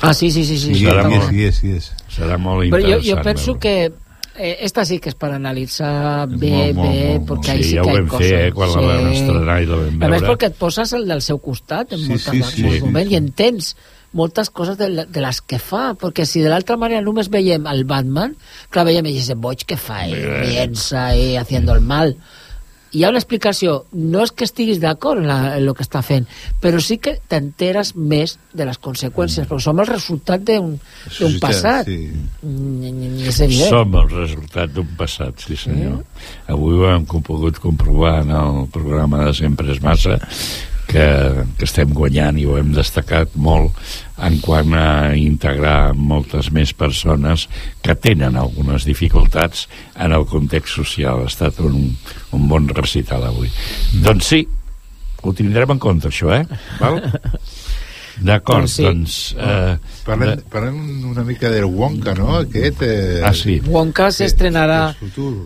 [0.00, 0.56] Ah, sí, sí, sí.
[0.58, 1.92] sí, Sí, sí, serà sí, molt- sí, sí, és.
[2.10, 3.18] Serà molt Però jo, interessant.
[3.18, 3.60] jo penso veure-ho.
[3.60, 3.92] que
[4.38, 7.28] eh, esta sí que és per analitzar bé, Molt, molt, bé, molt, molt.
[7.30, 8.26] perquè ahí Sí, sí, ja que hi vam coses.
[8.30, 10.26] fer, eh, quan la vam estrenar i la vam A més, veure.
[10.32, 13.08] perquè et poses el del seu costat en Sí, moltes, sí, sí, molts sí, moments
[13.08, 13.14] sí.
[13.14, 13.76] i entens
[14.12, 17.84] moltes coses de, de les que fa, perquè si de l'altra manera només veiem el
[17.84, 18.34] Batman,
[18.70, 22.16] clar, veiem ell boig que fa, eh, riensa i haciendo el mal.
[22.92, 26.00] Hi ha una explicació, no és que estiguis d'acord en, la, en el que està
[26.04, 26.24] fent,
[26.62, 30.78] però sí que t'enteres més de les conseqüències, perquè som el resultat d'un
[31.42, 31.90] passat.
[31.90, 32.08] sí.
[32.42, 33.68] Mm, És evident.
[33.74, 36.00] Som el resultat d'un passat, sí senyor.
[36.48, 40.18] Avui ho hem pogut comprovar en el programa de Sempre és massa
[40.88, 41.06] que,
[41.58, 43.76] que estem guanyant i ho hem destacat molt
[44.24, 47.46] en quant a integrar moltes més persones
[47.84, 51.22] que tenen algunes dificultats en el context social.
[51.22, 51.92] Ha estat un,
[52.34, 53.52] un bon recital avui.
[54.04, 54.42] Doncs sí,
[55.22, 56.44] ho tindrem en compte, això, eh?
[56.80, 57.02] Val?
[58.20, 58.82] D'acord, Doncs sí.
[58.84, 59.16] doncs...
[59.38, 59.76] Eh,
[60.08, 60.76] Parlem, parlem
[61.10, 62.38] una mica del Wonka, no?
[62.40, 62.80] Aquest...
[62.82, 63.58] Eh, Ah, sí.
[63.66, 64.94] Wonka s'estrenarà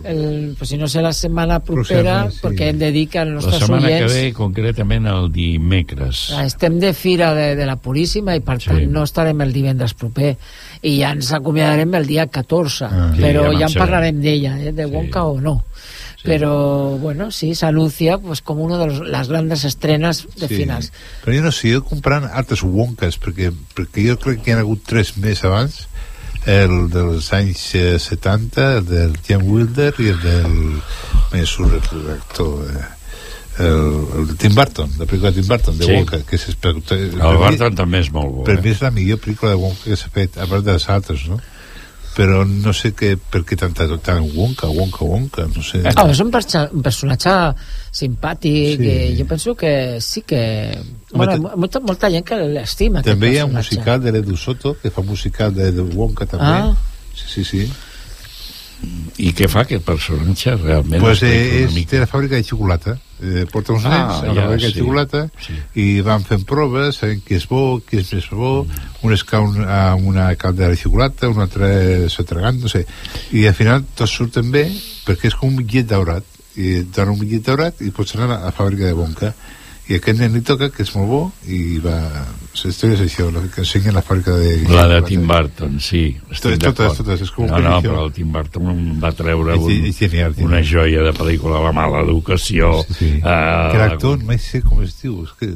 [0.05, 2.39] el, pues si no sé la setmana propera sí.
[2.41, 6.29] perquè hem de dir que els La nostres setmana que oients ve, concretament el dimecres.
[6.37, 8.69] Ah, estem de fira de, de la Puríssima i per Sí.
[8.69, 10.35] tant no estarem el divendres proper
[10.83, 13.11] i ja ens acomiadarem el dia 14 Ah.
[13.15, 15.57] Sí, però ja ja en parlarem d'ella eh, de Wonka o no
[16.23, 20.55] però bueno, sí, s'anuncia pues, com una de los- les grandes estrenes de Sí.
[20.55, 20.91] finals
[21.25, 24.59] Però jo no sé, jo comprant altres Wonkas, perquè, perquè jo crec que hi ha
[24.63, 25.87] hagut tres més abans,
[26.45, 30.81] el dels anys eh, 70, el del Jan Wilder i el del...
[31.31, 32.65] Me surt l'actor...
[32.71, 32.89] Eh,
[33.59, 35.91] el, el de Tim Burton, la pel·lícula de Tim Burton, de Sí.
[35.93, 37.27] Wonka, que és espectacular.
[37.29, 38.43] El Barton també és molt bo.
[38.47, 38.61] Per Eh?
[38.63, 41.27] mi és la millor pel·lícula de Wonka que s'ha fet, a part de les altres,
[41.29, 41.37] no?
[42.13, 45.81] Però no sé què, per què tanta tant Wonka, Wonka, Wonka, no sé.
[45.89, 47.33] ah, és un, un personatge
[47.91, 48.89] simpàtic Sí.
[48.89, 49.15] sí.
[49.17, 50.77] jo penso que sí que
[51.11, 54.75] bueno, Home, molta, molta gent que l'estima També hi ha un musical de l'Edu Soto,
[54.81, 56.45] que fa musical de, de Wonka també.
[56.45, 56.75] Ah.
[57.13, 57.65] Sí, sí, sí.
[59.23, 60.99] I què fa aquest personatge realment?
[61.03, 61.91] pues eh, és mica.
[61.95, 62.97] de la fàbrica de xocolata.
[63.23, 64.73] Eh, porta uns Ah, nens a la ja, fàbrica sí.
[64.73, 65.53] de xocolata Sí.
[65.79, 68.65] i van fent proves, sabent qui és bo, qui és més bo,
[69.03, 72.85] un es cau a una calda de xocolata, un altre s'ho tragant, no sé.
[73.31, 74.65] I al final tots surten bé
[75.05, 76.23] perquè és com un bitllet daurat.
[76.57, 79.33] I et donen un bitllet daurat i pots anar a la fàbrica de Bonca.
[79.91, 81.97] I aquest nen li toca, que és molt bo, i va...
[82.53, 84.53] La història és això, la que ensenya la fàbrica de...
[84.71, 86.03] La de Tim Burton, sí.
[86.29, 88.69] Totes, totes, totes, és com No, no, però el Tim Burton
[89.03, 90.47] va treure un, és genial, genial.
[90.47, 92.71] una joia de pel·lícula, La mala educació.
[92.87, 93.11] Sí, sí.
[93.19, 93.23] eh,
[93.73, 95.51] que l'actor, mai sé com es diu, és que...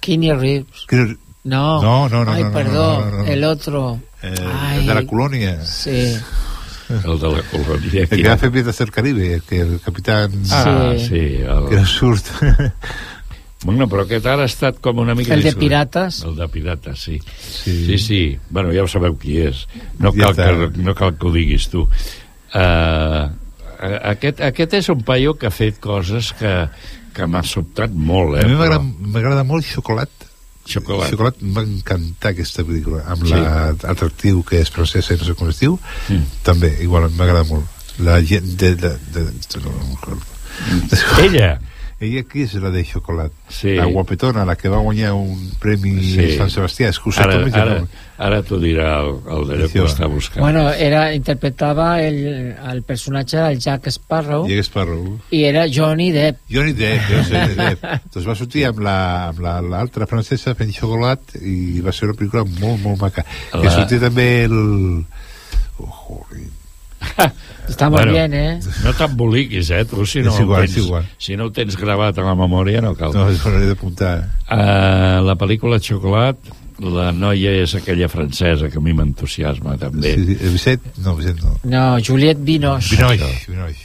[0.00, 1.04] Keanu Reeves que
[1.44, 3.24] no, No, no, no, Ay, no, no, perdó, no, no, no.
[3.24, 4.86] el otro eh, Ai.
[4.86, 5.64] de la colònia.
[5.66, 6.16] sí
[6.88, 8.06] El de la colònia.
[8.06, 10.32] El que va fer Pirates del Caribe, que el capitán...
[10.50, 11.20] Ah, sí.
[11.44, 11.68] el...
[11.68, 12.30] Que no surt...
[13.64, 15.34] Bueno, però aquest ara ha estat com una mica...
[15.34, 15.52] El de.
[15.58, 16.20] Pirates.
[16.28, 17.16] El de Pirates, sí.
[17.42, 17.98] Sí, sí.
[17.98, 18.20] sí.
[18.50, 19.64] Bueno, ja ho sabeu qui és.
[19.98, 21.82] No cal, que, no cal que ho diguis tu.
[22.54, 23.26] Uh,
[24.12, 26.52] aquest, aquest és un paio que ha fet coses que,
[27.14, 28.44] que m'ha sobtat molt, eh?
[28.46, 30.14] A mi però- m'agrada m'agrada molt Xocolat.
[30.68, 31.08] Xocolat.
[31.10, 33.32] Xocolat em va encantar aquesta pel·lícula, amb Sí.
[33.34, 35.78] l'atractiu que és francesa i no sé com es diu.
[36.08, 36.26] Mm.
[36.44, 37.66] També, igual, m'agrada molt.
[38.04, 38.74] La gent de...
[38.76, 40.22] de, de, de no, em recordo.
[41.24, 41.56] Ella?
[42.00, 43.32] Ella qui és la de Xocolat?
[43.50, 43.72] Sí.
[43.74, 46.28] La guapetona, la que va guanyar un premi Sí.
[46.38, 46.92] Sant Sebastià.
[46.94, 47.88] Sé Ara, ara, no.
[48.22, 50.38] ara t'ho dirà el, el d'allò que està buscant.
[50.44, 55.18] Bueno, era, interpretava el, el personatge del Jack Sparrow Jack Sparrow.
[55.34, 56.38] i era Johnny Depp.
[56.48, 57.82] Johnny Depp, jo sé, Depp.
[58.14, 62.06] doncs va sortir amb la- amb la- l'altra la, francesa fent xocolat i va ser
[62.12, 63.26] una pel·lícula molt, molt maca.
[63.52, 63.60] La...
[63.66, 65.04] Que sortia també el...
[67.68, 68.54] Està molt bien, eh?
[68.84, 71.08] No t'emboliquis, eh, tu, si no, És igual, tens, igual.
[71.20, 73.12] si no ho tens gravat a la memòria, no cal.
[73.12, 74.14] No, és l'he d'apuntar.
[74.48, 76.40] Uh, la pel·lícula Xocolat,
[76.78, 80.12] la noia és aquella francesa que a mi m'entusiasma, també.
[80.14, 81.56] Sí, sí, Vicent, no, Vicent no.
[81.64, 82.94] No, Juliette Binoche.
[82.96, 83.80] Binoix, Binoix.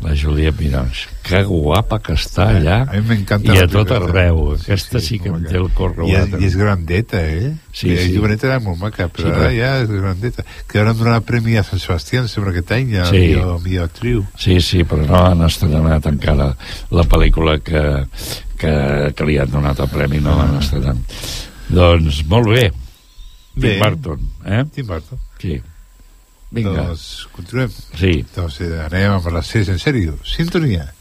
[0.00, 1.10] La Juliette Binoche.
[1.26, 2.78] Que guapa que està allà.
[2.88, 4.54] A mi m'encanta I a tot arreu.
[4.54, 6.40] Aquesta sí, que em té el cor I, robat.
[6.40, 7.50] I és grandeta, eh?
[7.76, 8.14] Sí, I sí.
[8.16, 10.44] Joveneta era molt maca, però Sí, ara però- ja és grandeta.
[10.70, 13.18] Que ara donat premi a Sant Sebastià, em sembla, aquest any, a Sí.
[13.26, 14.24] millor, millor actriu.
[14.38, 16.54] Sí, sí, però no han estrenat encara
[16.90, 18.06] la pel·lícula que,
[18.56, 20.96] que, que li han donat el premi, no l'han estrenat.
[21.68, 22.66] Doncs molt bé.
[23.56, 23.72] Bé.
[23.72, 24.64] Tim Burton, eh?
[24.74, 25.22] Tim Burton.
[25.40, 25.56] Sí.
[26.50, 26.74] Vinga.
[26.76, 27.72] Doncs continuem.
[27.96, 28.12] Sí.
[28.34, 30.18] Doncs eh, anem amb les 6 en sèrio.
[30.28, 30.84] Sintonia.
[30.86, 30.92] Bé,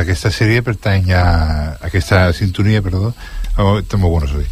[0.00, 1.24] aquesta sèrie pertany a...
[1.86, 3.12] Aquesta sintonia, perdó,
[3.56, 4.46] oh, tampoc no soy.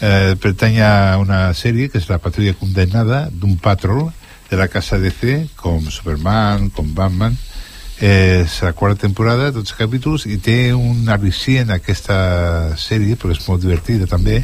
[0.00, 4.08] Eh, pertany a una sèrie que és La patrulla condemnada d'un patrol
[4.50, 7.36] de la casa DC, com Superman, com Batman.
[8.00, 13.48] Eh, és la quarta temporada, 12 capítols, i té un al·licient aquesta sèrie, perquè és
[13.48, 14.40] molt divertida també,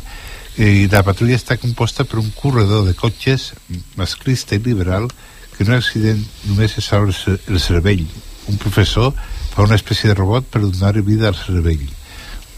[0.57, 3.51] i la patrulla està composta per un corredor de cotxes
[3.97, 5.09] masclista i liberal
[5.57, 8.07] que en un accident només es el cervell.
[8.49, 9.13] Un professor
[9.57, 11.87] fa una espècie de robot per donar vida al cervell.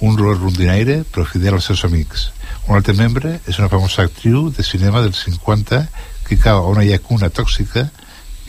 [0.03, 2.33] Un rondinaire però fidel als seus amics.
[2.67, 5.79] Un altre membre és una famosa actriu de cinema dels 50
[6.27, 7.87] que cau a una llacuna tòxica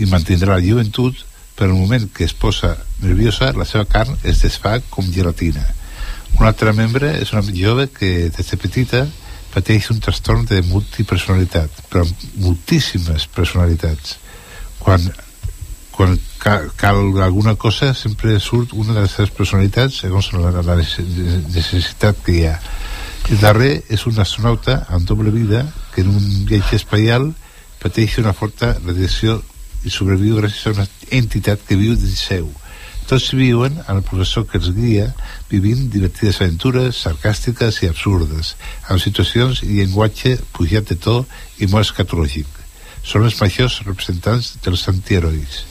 [0.02, 1.26] i mantindrà la joventut
[1.60, 5.62] però el moment que es posa nerviosa la seva carn es desfà com gelatina.
[6.40, 9.06] Un altre membre és una jove que des de petita
[9.54, 14.18] pateix un trastorn de multipersonalitat, però amb moltíssimes personalitats.
[14.80, 15.06] Quan,
[16.00, 20.78] quan cal, cal alguna cosa sempre surt una de les seves personalitats segons la, la
[20.80, 22.54] necessitat que hi ha.
[23.28, 27.28] El darrer és un astronauta amb doble vida que en un viatge espaial
[27.84, 29.42] pateix una forta radiació
[29.84, 30.88] i sobreviu gràcies a una
[31.20, 32.48] entitat que viu dins seu.
[33.12, 35.10] Tots viuen amb el professor que els guia
[35.52, 38.54] vivint divertides aventures sarcàstiques i absurdes,
[38.88, 41.18] amb situacions i llenguatge pujat de to
[41.60, 42.59] i molt escatològic.
[43.04, 45.62] Són els majors representants dels antiherois.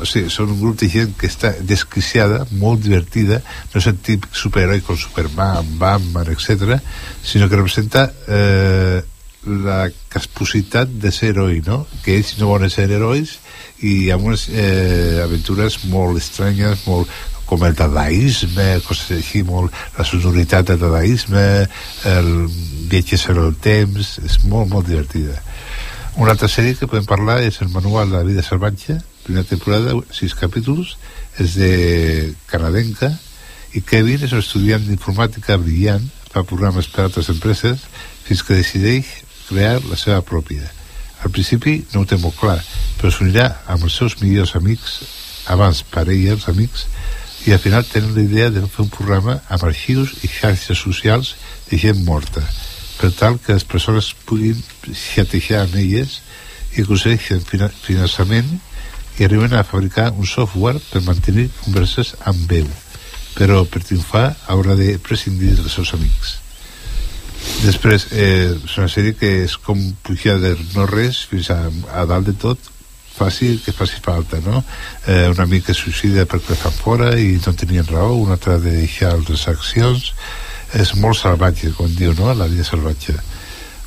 [0.00, 3.40] O sigui, són un grup de gent que està desquiciada, molt divertida,
[3.72, 6.76] no és el típic superheroi com Superman, Batman, etc,
[7.24, 9.00] sinó que representa eh,
[9.46, 11.86] la caspositat de ser heroi, no?
[12.04, 13.38] Que ells no volen ser herois
[13.86, 17.10] i amb unes eh, aventures molt estranyes, molt
[17.46, 21.46] com el dadaisme, coses així, molt, la sonoritat del dadaisme,
[22.10, 22.30] el
[22.90, 25.38] viatges en el temps, és molt, molt divertida.
[26.16, 28.94] Una altra sèrie que podem parlar és el Manual de la vida salvatge,
[29.26, 30.94] primera temporada, sis capítols,
[31.36, 31.72] és de
[32.48, 33.10] canadenca,
[33.76, 37.84] i Kevin és un estudiant d'informàtica brillant, fa programes per a altres empreses,
[38.24, 39.10] fins que decideix
[39.50, 40.64] crear la seva pròpia.
[41.20, 42.62] Al principi no ho té molt clar,
[42.96, 45.02] però s'unirà amb els seus millors amics,
[45.52, 46.86] abans parelles, amics,
[47.44, 51.34] i al final tenen la idea de fer un programa amb arxius i xarxes socials
[51.68, 52.40] de gent morta,
[53.00, 56.20] per tal que les persones puguin xatejar amb elles
[56.76, 58.56] i aconsegueixen fina- finançament
[59.18, 62.68] i arriben a fabricar un software per mantenir converses amb veu
[63.36, 66.38] però per triomfar haurà de prescindir dels seus amics.
[67.62, 71.58] Després eh, és una sèrie que és com pujar de no res fins a,
[71.92, 72.72] a dalt de tot.
[73.16, 74.62] Faci el que faci falta no?
[75.08, 78.58] eh, un amic que suïcida perquè el fan fora i no tenien raó un altre
[78.60, 80.10] de deixar les accions
[80.74, 82.32] és molt salvatge com diu no?
[82.34, 83.14] la vida salvatge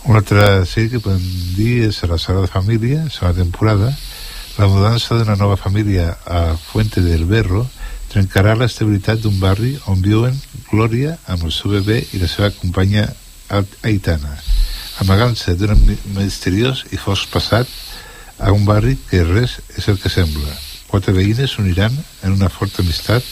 [0.05, 1.21] una altra sèrie que podem
[1.57, 3.89] dir és La Sagrada Família, segona temporada.
[4.57, 7.65] La mudança d'una nova família a Fuente del Berro
[8.09, 10.39] trencarà l'estabilitat d'un barri on viuen
[10.71, 13.05] Glòria amb el seu bebè i la seva companya
[13.83, 14.37] Aitana,
[15.03, 17.67] amagant-se d'un mi- misteriós i fosc passat
[18.39, 20.55] a un barri que res és el que sembla.
[20.87, 23.23] Quatre veïnes s'uniran en una forta amistat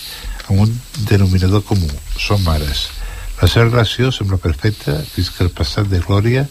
[0.49, 0.77] amb un
[1.10, 2.89] denominador comú, són mares.
[3.41, 6.47] La seva relació sembla perfecta fins que el passat de Glòria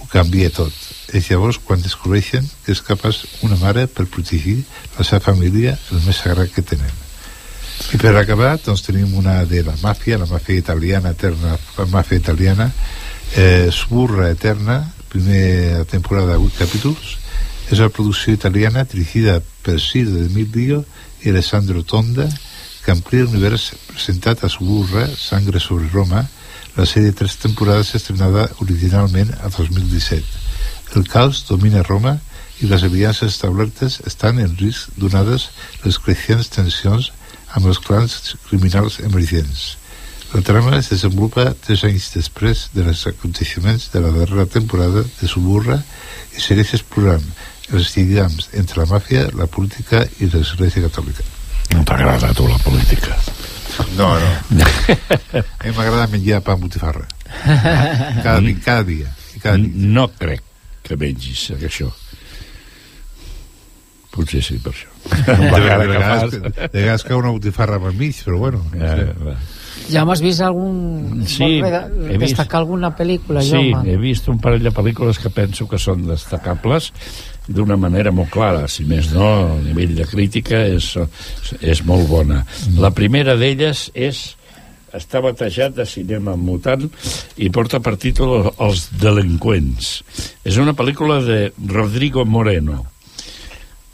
[0.00, 0.72] ho canvia tot.
[1.12, 4.62] És llavors quan descobreixen que és capaç una mare per protegir
[4.96, 6.96] la seva família, el més sagrat que tenen.
[7.92, 12.20] I per acabar, doncs tenim una de la màfia, la màfia italiana, eterna la màfia
[12.20, 12.70] italiana,
[13.36, 17.16] eh, Suburra Eterna, primera temporada, 8 capítols,
[17.70, 20.84] és una producció italiana dirigida per Ciro de Emilio
[21.22, 22.28] i Alessandro Tonda,
[22.84, 26.24] que amplia l'univers presentat a Suburra, Sangre sobre Roma,
[26.76, 30.24] la sèrie de tres temporades estrenada originalment a 2017.
[30.96, 32.18] El caos domina Roma
[32.60, 35.48] i les aliances establertes estan en risc donades
[35.84, 37.10] les creixents tensions
[37.56, 39.76] amb els clans criminals emergents.
[40.30, 45.80] La trama es desenvolupa tres anys després dels aconteixements de la darrera temporada de Suburra
[46.36, 47.26] i segueix explorant
[47.74, 51.39] els lligams entre la màfia, la política i l'Església Catòlica.
[51.74, 53.16] No t'agrada a tu la política?
[53.96, 54.30] No, no.
[54.60, 57.06] a mi m'agrada menjar pa amb botifarra.
[58.22, 59.08] Cada, di- cada dia.
[59.42, 59.74] Cada nit.
[59.74, 60.42] No crec
[60.84, 61.88] que mengis això.
[64.10, 64.90] Potser sí, per això.
[65.06, 68.64] De, vegades, de vegades cau una botifarra pel mig, però bueno.
[68.74, 69.04] No Ja, sé.
[69.22, 69.36] va.
[69.90, 71.22] Ja m'has vist algun...
[71.30, 72.34] Sí, he vist.
[72.34, 73.86] destacar alguna pel·lícula, Sí, Jaume?
[73.90, 76.90] he vist un parell de pel·lícules que penso que són destacables
[77.50, 80.92] d'una manera molt clara, si més no, a nivell de crítica és,
[81.60, 82.44] és molt bona.
[82.78, 84.28] La primera d'elles és
[84.94, 86.88] està batejat de cinema mutant
[87.38, 89.90] i porta per títol Els delinqüents.
[90.46, 91.38] És una pel·lícula de
[91.70, 92.82] Rodrigo Moreno.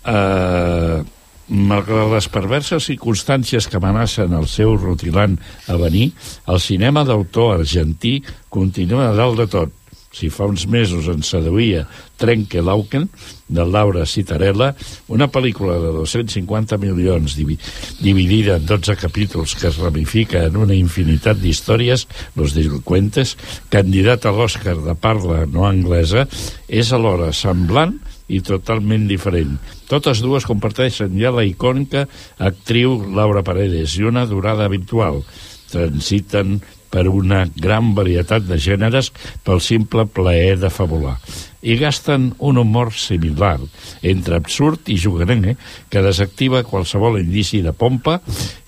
[0.06, 1.02] Uh,
[1.46, 5.36] malgrat les perverses circumstàncies que amenacen el seu rutilant
[5.70, 6.10] avenir,
[6.50, 9.74] el cinema d'autor argentí continua a dalt de tot.
[10.16, 11.82] Si fa uns mesos ens seduïa
[12.16, 13.04] Trenque Lauken,
[13.48, 14.72] de Laura Citarella,
[15.12, 17.58] una pel·lícula de 250 milions divi
[18.00, 23.36] dividida en 12 capítols que es ramifica en una infinitat d'històries, Los delincuentes,
[23.68, 26.26] candidat a l'Oscar de parla no anglesa,
[26.66, 27.98] és alhora semblant
[28.28, 29.58] i totalment diferent.
[29.86, 32.06] Totes dues comparteixen ja la icònica
[32.38, 35.22] actriu Laura Paredes i una durada habitual.
[35.70, 36.58] Transiten
[36.96, 39.10] per una gran varietat de gèneres
[39.44, 41.18] pel simple plaer de fabular.
[41.60, 43.58] I gasten un humor similar,
[44.00, 45.58] entre absurd i jugarenc,
[45.92, 48.20] que desactiva qualsevol indici de pompa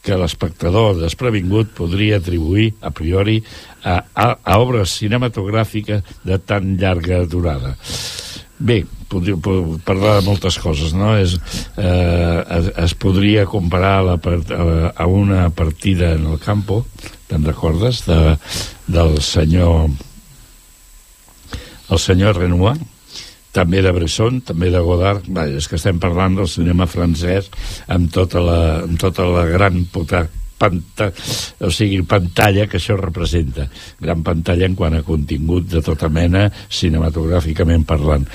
[0.05, 3.38] que l'espectador desprevingut podria atribuir a priori
[3.85, 7.77] a, a, a obres cinematogràfiques de tan llarga durada.
[8.59, 11.12] Bé, podria po- parlar de moltes coses, no?
[11.16, 11.37] És,
[11.79, 16.85] eh, es, es podria comparar la, part- a, la- a una partida en el campo,
[17.31, 18.37] te'n recordes, de,
[18.90, 19.88] del senyor
[21.90, 22.77] el senyor Renoir,
[23.57, 27.49] també de Bresson, també de Godard, vaja, és que estem parlant del cinema francès
[27.88, 30.26] amb tota la, amb tota la gran puta
[30.59, 31.11] panta,
[31.64, 33.68] o sigui, pantalla que això representa.
[34.02, 38.26] Gran pantalla en quant a contingut de tota mena, cinematogràficament parlant.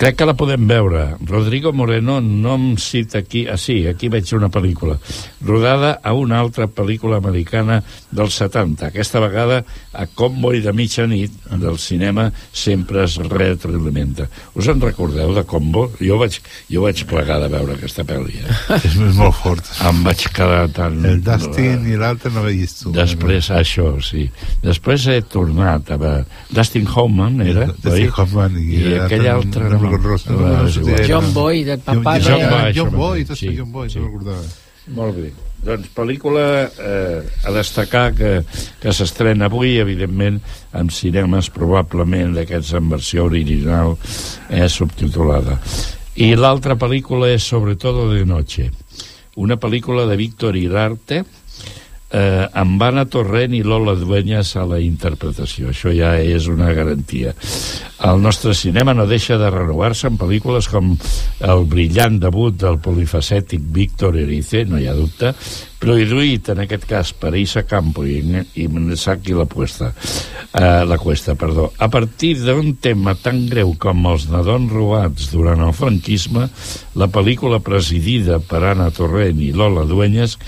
[0.00, 1.02] Crec que la podem veure.
[1.28, 3.44] Rodrigo Moreno no em cita aquí...
[3.46, 4.96] Ah, sí, aquí veig una pel·lícula.
[5.46, 7.76] Rodada a una altra pel·lícula americana
[8.10, 8.88] dels 70.
[8.88, 9.60] Aquesta vegada
[9.92, 14.26] a Convoy de mitjanit del cinema sempre es retroalimenta.
[14.58, 15.84] Us en recordeu de Combo?
[16.00, 16.40] Jo vaig,
[16.72, 18.40] jo vaig plegar de veure aquesta pel·li.
[18.42, 18.80] Eh?
[18.88, 19.70] És molt fort.
[19.86, 20.98] Em vaig quedar tan...
[21.12, 22.90] El Dustin i l'altre no veig tu.
[22.96, 24.24] Després, això, sí.
[24.64, 26.26] Després he tornat a veure...
[26.50, 27.68] Dustin Hoffman, era?
[27.76, 28.10] Dustin?
[28.16, 29.70] Hoffman i I, aquell no- altre...
[29.76, 29.81] no
[31.08, 33.72] John Boy, del papà John, de- John, Boy, John això Boy, mateix, tot sí, John
[33.72, 33.98] Boy, sí.
[33.98, 34.44] no recordava.
[34.96, 35.32] Molt bé.
[35.62, 38.30] doncs pel·lícula eh, a destacar que,
[38.82, 40.40] que s'estrena avui, evidentment,
[40.74, 43.94] amb cinemes probablement d'aquests en versió original
[44.50, 45.60] eh, subtitulada.
[46.18, 48.70] I l'altra pel·lícula és Sobre todo de noche,
[49.36, 51.22] una pel·lícula de Víctor Irarte,
[52.12, 55.72] eh, amb Anna Torrent i Lola Dueñas a la interpretació.
[55.72, 57.34] Això ja és una garantia.
[58.02, 60.92] El nostre cinema no deixa de renovar-se en pel·lícules com
[61.46, 65.30] el brillant debut del polifacètic Víctor Erice, no hi ha dubte,
[65.82, 68.18] produït en aquest cas per Isa Campo i,
[68.58, 71.70] i Mensaki la Cuesta, eh, la Cuesta, perdó.
[71.78, 76.48] A partir d'un tema tan greu com els nadons robats durant el franquisme,
[76.98, 80.38] la pel·lícula presidida per Anna Torrent i Lola Dueñas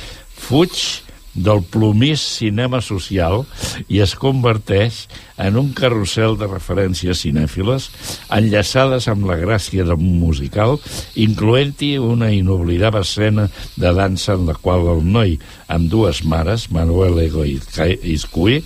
[0.45, 1.04] fuig
[1.35, 3.43] del plomís cinema social
[3.89, 5.05] i es converteix
[5.37, 7.89] en un carrusel de referències cinèfiles
[8.35, 10.79] enllaçades amb la gràcia d'un musical,
[11.19, 17.19] incloent-hi una inoblidable escena de dansa en la qual el noi amb dues mares, Manuel
[17.25, 17.59] Ego i
[18.15, 18.61] Iscui,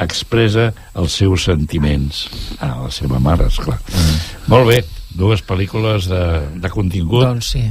[0.00, 2.26] expressa els seus sentiments.
[2.60, 3.78] Ah, la seva mare, esclar.
[3.92, 4.20] Mm.
[4.52, 4.82] Molt bé,
[5.16, 6.22] dues pel·lícules de,
[6.62, 7.28] de contingut.
[7.28, 7.66] Doncs sí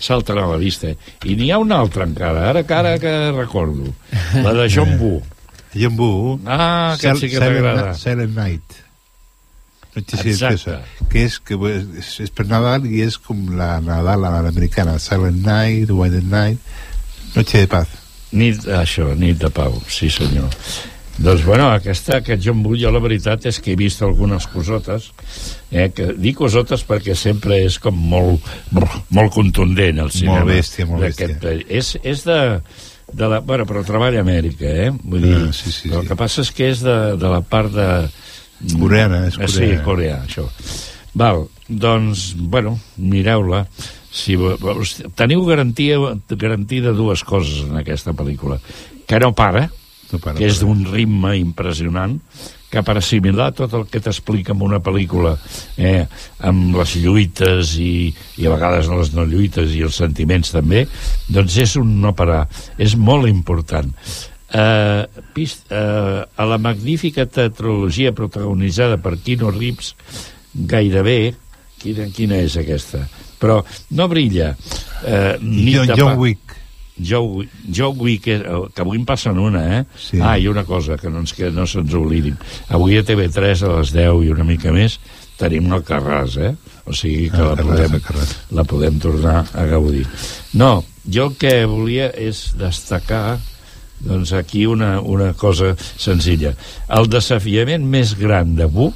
[0.00, 0.90] salten a la vista.
[1.24, 3.92] I n'hi ha una altra encara, ara que ara que recordo.
[4.34, 5.22] La de John Woo.
[5.74, 6.40] John Woo.
[6.46, 7.94] Ah, que sí que t'agrada.
[7.94, 8.84] Silent Night.
[9.94, 10.82] Noche silenciosa.
[11.10, 14.98] Que és, que és, és per Nadal i és com la Nadal a l'americana.
[15.02, 16.60] Silent Night, White Night,
[17.34, 17.96] Noche de Paz.
[18.30, 20.52] Nit, això, nit de pau, sí senyor.
[21.18, 25.08] Doncs, bueno, aquesta, aquest John Bull, jo la veritat és que he vist algunes cosotes,
[25.72, 28.44] eh, que dic cosotes perquè sempre és com molt,
[29.10, 30.44] molt contundent el cinema.
[30.44, 31.56] Molt bèstia, molt bèstia.
[31.66, 32.38] És, és de,
[33.10, 34.92] de la, bueno, però treballa a Amèrica, eh?
[35.02, 36.08] Vull dir, Ah, sí, sí, el sí.
[36.12, 37.88] que passa és que és de, de la part de...
[38.78, 39.82] Coreana, és Eh, Sí, coreana.
[39.88, 40.46] coreà, això.
[41.18, 43.64] Val, doncs, bueno, mireu-la.
[44.14, 44.38] Si
[45.18, 45.98] teniu garantia,
[46.30, 48.60] garantida dues coses en aquesta pel·lícula.
[49.06, 49.66] Que no para,
[50.12, 52.18] no para que és d'un ritme impressionant,
[52.68, 55.34] que per assimilar tot el que t'explica en una pel·lícula
[55.80, 56.04] eh,
[56.44, 60.84] amb les lluites i, i a vegades les no lluites i els sentiments també,
[61.32, 62.44] doncs és un no parar,
[62.76, 63.88] és molt important.
[64.48, 69.94] Eh, pist, eh, a la magnífica tetralogia protagonitzada per Keanu Reeves,
[70.52, 71.34] gairebé,
[71.80, 73.04] quina, quina és aquesta?
[73.38, 73.60] Però
[73.94, 74.54] no brilla.
[75.04, 76.57] Eh, nit John, John Wick.
[76.98, 78.42] Joe, Joe Wick, eh,
[78.74, 79.84] que avui en passen una, eh?
[79.98, 80.20] Sí.
[80.22, 82.36] Ah, i una cosa, que no, ens, que no se'ns oblidin.
[82.74, 84.98] Avui a TV3 a les 10 i una mica més
[85.38, 86.54] tenim el Carràs, eh?
[86.88, 90.06] O sigui que El la, Carràs, podem, la podem tornar a gaudir.
[90.58, 93.38] No, jo el que volia és destacar
[93.98, 96.54] doncs aquí una, una cosa senzilla.
[96.94, 98.92] El desafiament més gran de Bu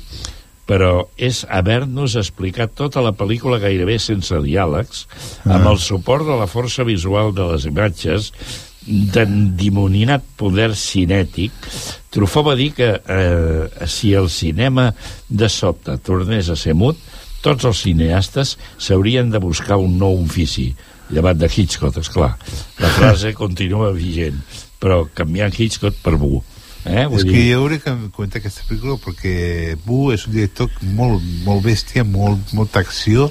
[0.73, 5.05] però és haver-nos explicat tota la pel·lícula gairebé sense diàlegs,
[5.45, 5.71] amb Ah.
[5.75, 8.31] el suport de la força visual de les imatges,
[8.87, 11.53] d'endimonat poder cinètic,
[12.13, 14.91] Truffaut va dir que eh, si el cinema
[15.29, 16.99] de sobte tornés a ser mut,
[17.43, 20.71] tots els cineastes s'haurien de buscar un nou ofici,
[21.13, 22.35] llevat de Hitchcock, és clar.
[22.81, 24.41] La frase continua vigent,
[24.81, 26.43] però canviant Hitchcock per Bu.
[26.85, 27.07] Eh?
[27.07, 30.71] Vull és dir- que jo hauré que comentar aquesta pel·lícula perquè Bu és un director
[30.83, 33.31] molt, molt bèstia, molt, molta acció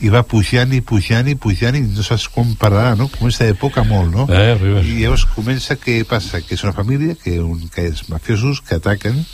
[0.00, 3.08] i va pujant i pujant i pujant i no saps quan pararà, no?
[3.08, 4.26] Comença de poc a molt, no?
[4.30, 4.86] Eh, arribes.
[4.86, 8.76] I llavors comença que passa que és una família, que, un, que és mafiosos, que
[8.78, 9.24] ataquen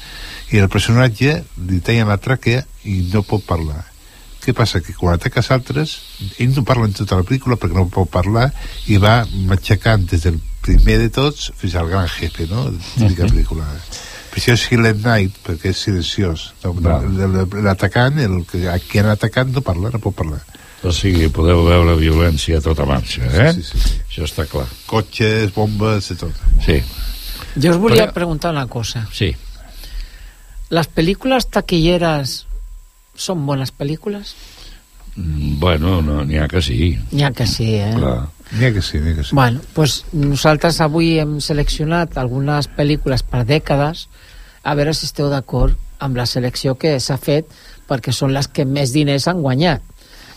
[0.53, 3.85] i el personatge li tallen la tràquea i no pot parlar.
[4.45, 4.81] Què passa?
[4.85, 5.95] Que quan ataques altres,
[6.39, 8.51] ell no parla en tota la pel·lícula perquè no pot parlar
[8.93, 12.67] i va matxacant des del primer de tots fins al gran jefe, no?
[12.99, 13.65] Típica pel·lícula.
[14.35, 16.51] Per això és Silent Night, perquè és silenciós.
[17.63, 20.41] L'atacant, el que, a qui han atacat, no parla, no pot parlar.
[20.85, 23.53] O sigui, podeu veure violència a tota marxa, eh?
[23.57, 23.95] Sí, sí, sí.
[24.11, 24.67] Això està clar.
[24.91, 26.43] Cotxes, bombes, de tot.
[26.67, 26.81] Sí,
[27.55, 29.07] Jo us volia Però- preguntar una cosa.
[29.13, 29.35] sí.
[30.71, 32.47] ¿Las películas taquilleras
[33.15, 34.35] son buenas películas?
[35.17, 36.99] Mm, Bueno, no, n'hi ha que sí.
[37.13, 37.93] N'hi ha que sí, eh?
[37.97, 38.27] Clar.
[38.53, 39.35] N'hi ha que sí, n'hi ha que sí.
[39.35, 44.09] Bueno, pues nosaltres avui hem seleccionat algunes pel·lícules per dècades
[44.65, 47.47] a veure si esteu d'acord amb la selecció que s'ha fet
[47.89, 49.83] perquè són les que més diners han guanyat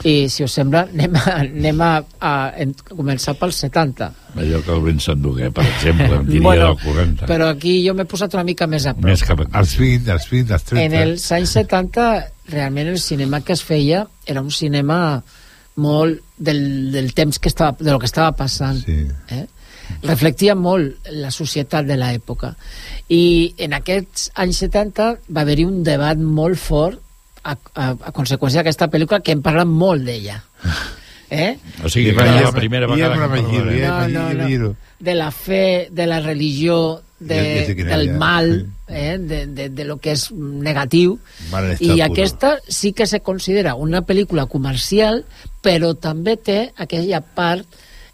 [0.08, 1.90] i si us sembla anem a, anem a,
[2.22, 6.68] a, a començar pels 70 Allò que el Vincent Duguer, per exemple, em diria Bueno,
[6.76, 7.26] del 40.
[7.30, 10.30] però aquí jo m'he posat una mica més a prop Més cap als 20, als
[10.32, 10.86] 20, als 30.
[10.86, 12.08] en els anys 70
[12.54, 15.02] realment el cinema que es feia era un cinema
[15.78, 19.02] molt del, del temps que estava, de lo que estava passant Sí.
[19.34, 19.46] eh?
[20.04, 22.54] reflectia molt la societat de l'època
[23.14, 27.00] i en aquests anys 70 va haver-hi un debat molt fort
[27.48, 30.42] a, a, a conseqüència d'aquesta pel·lícula que hem parlat molt d'ella
[31.30, 31.58] Eh?
[31.84, 34.14] O sigui, que era la primera vegada que parlarem.
[34.14, 34.76] No, no, no.
[35.00, 39.18] De la fe, de la religió, de, del mal, eh?
[39.20, 41.18] de, de, de lo que és negatiu.
[41.84, 45.26] I aquesta sí que se considera una pel·lícula comercial,
[45.66, 47.68] però també té aquella part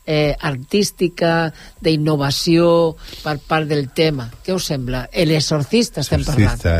[0.05, 4.29] eh, artística, d'innovació per part del tema.
[4.45, 5.05] Què us sembla?
[5.11, 6.57] El exorcista estem Sí, parlant.
[6.59, 6.73] està,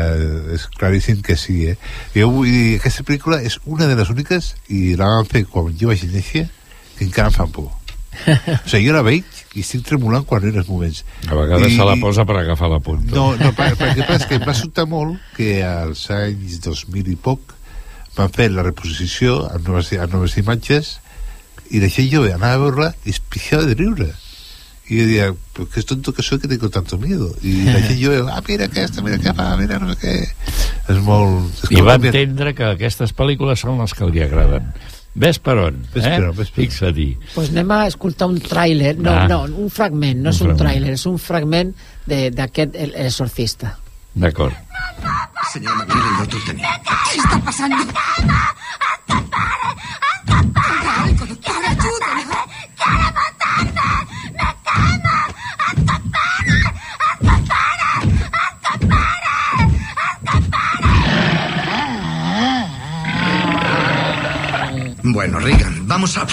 [0.54, 1.76] és claríssim que sí, eh?
[2.14, 5.72] Jo vull dir, aquesta pel·lícula és una de les úniques, i la van fer quan
[5.78, 6.48] jo vaig néixer,
[6.98, 7.70] que encara em fan por.
[8.14, 9.24] o sigui, jo la veig
[9.58, 11.00] i estic tremolant quan en els moments.
[11.26, 13.10] A vegades I- se la posa per agafar la punta.
[13.14, 17.16] No, no, per, perquè passa que em va sobtar molt que als anys 2000 i
[17.16, 17.54] poc
[18.14, 21.00] van fer la reposició amb noves, amb noves imatges
[21.70, 24.12] i la gent jove anava a veure-la i es pixava de riure.
[24.86, 27.34] Y yo decía, pues qué tonto que soy que tengo tanto miedo.
[27.42, 30.34] Y la gent jove, ah, mira aquesta, mira què fa, mira no sé què.
[30.92, 31.54] És molt...
[31.64, 34.72] És I que va canvia- entendre que aquestes pel·lícules són les que li agraden.
[35.14, 36.10] Ves per on, Ves eh?
[36.18, 36.66] per on, ves per on.
[36.68, 37.08] Fixa-t'hi.
[37.36, 39.28] pues anem a escoltar un tràiler, no, Ah.
[39.30, 41.72] no, un fragment, no Un és un tràiler, és un fragment
[42.04, 43.78] de- d'aquest El el Exorcista.
[44.14, 44.52] D'acord.
[45.52, 46.62] Señor McKinley, doctor Tenny.
[46.62, 47.76] ¿Qué está pasando?
[47.76, 49.24] Algo,
[65.14, 66.26] Bueno, Regan, vamos a...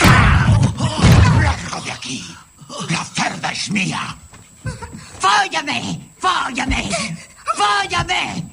[1.41, 2.35] ¡Largo de aquí!
[2.89, 4.17] ¡La cerda es mía!
[5.19, 6.11] ¡Fóllame!
[6.17, 6.89] ¡Fóllame!
[7.55, 8.49] ¡Fóllame!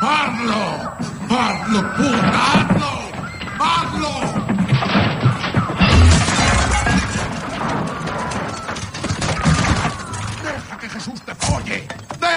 [0.00, 0.92] ¡Hazlo!
[1.30, 2.52] ¡Hazlo, puta!
[2.52, 2.93] ¡Hazlo!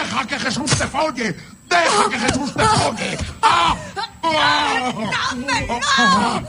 [0.08, 1.36] ¡Deja que Jesús te folle!
[1.68, 3.18] ¡Deja que Jesús te folle!
[3.42, 3.76] ¡Ah!
[4.24, 4.94] ¡Ah!
[5.98, 6.42] ¡Ah!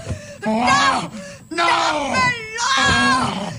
[0.46, 1.08] ¡Ah!
[1.50, 1.64] ¡No!
[2.76, 3.50] ¡Ah!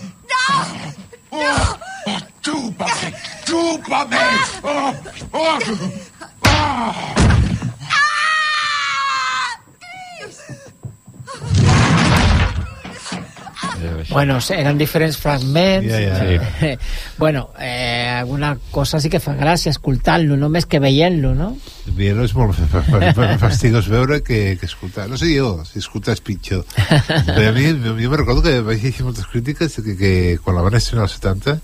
[1.33, 2.17] ¡Ah!
[2.41, 3.13] ¡Chúpame!
[3.45, 4.17] ¡Chúpame!
[4.63, 4.93] ¡Ah!
[5.33, 5.59] ¡Ah!
[6.45, 7.19] ¡Ah!
[14.09, 15.91] Bueno, sí, eren diferents fragments.
[15.91, 16.39] Ja, ja.
[16.59, 16.77] Sí.
[17.17, 21.49] bueno, eh, alguna cosa sí que fa gràcia escoltant-lo, només que veient-lo, no?
[21.97, 25.07] Veure és molt fa- fa- fa- fastigós veure que, que escoltar.
[25.09, 26.63] No sé jo, si escoltar és pitjor.
[26.75, 30.13] Però a mi, jo me recordo que vaig llegir moltes crítiques que, que
[30.43, 31.59] quan la van estrenar als 70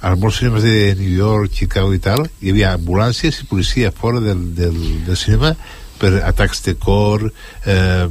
[0.00, 4.20] als molts cinemes de New York, Chicago i tal, hi havia ambulàncies i policia fora
[4.22, 4.76] del, del,
[5.08, 5.56] del cinema
[5.98, 7.26] per atacs de cor,
[7.66, 8.06] eh,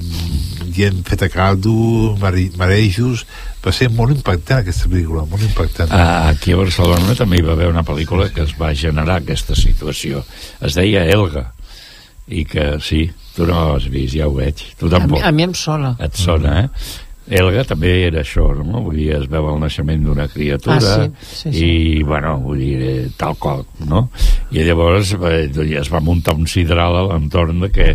[0.75, 3.25] gent feta caldo, mare- marejos...
[3.67, 5.89] Va ser molt impactant aquesta pel·lícula, molt impactant.
[5.91, 9.57] Ah, aquí a Barcelona també hi va haver una pel·lícula que es va generar aquesta
[9.59, 10.21] situació.
[10.63, 11.49] Es deia Elga.
[12.31, 13.01] I que sí,
[13.35, 14.61] tu no l'has vist, ja ho veig.
[14.79, 15.19] Tu A mi, tampoc.
[15.23, 15.95] a mi em sona.
[15.99, 16.69] Et sona, eh?
[17.27, 18.81] Elga també era això, no?
[18.85, 21.65] Vull dir, es veu el naixement d'una criatura Ah, sí, sí, sí.
[21.65, 24.09] i, bueno, vull dir, eh, tal qual, no?
[24.51, 25.49] I llavors eh,
[25.81, 27.89] es va muntar un sidral a l'entorn de que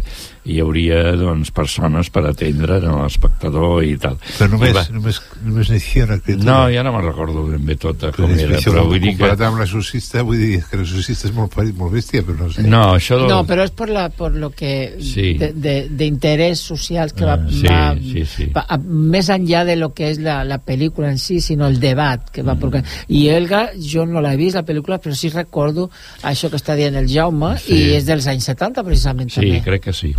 [0.45, 4.17] hi hauria, doncs, persones per atendre l'espectador i tal.
[4.39, 6.49] Però només, I va- només, només naixia una criatura.
[6.49, 9.19] No, ja no me'n recordo ben bé tota Però, com era, però vull dir que...
[9.21, 12.65] comparat amb l'exorcista, vull dir que l'exorcista és molt, molt bèstia, però no sé.
[12.67, 13.21] No, això...
[13.21, 15.35] del- No, però és per, la, per lo que Sí.
[15.39, 18.47] de- de- d'interès social que va, Ah, sí, va, sí, sí.
[18.55, 21.79] va a- més enllà de lo que és la, la pel·lícula en si, sinó el
[21.81, 22.83] debat que va mm.
[23.09, 25.89] i Elga, jo no l'he vist la pel·lícula, però sí recordo
[26.23, 27.75] això que està dient el Jaume Sí.
[27.75, 29.63] i és dels anys 70 precisament Sí, també.
[29.63, 30.15] crec que sí.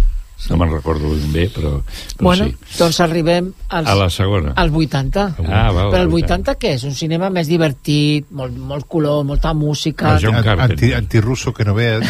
[0.50, 1.70] No me'n recordo ben bé, però,
[2.18, 2.76] però bueno, sí.
[2.76, 4.52] doncs arribem als, A la segona.
[4.60, 6.84] als 80 Ah, val, però el al 80 què és?
[6.84, 12.04] Un cinema més divertit molt, molt color, molta música Anti, antirrusso que no veas.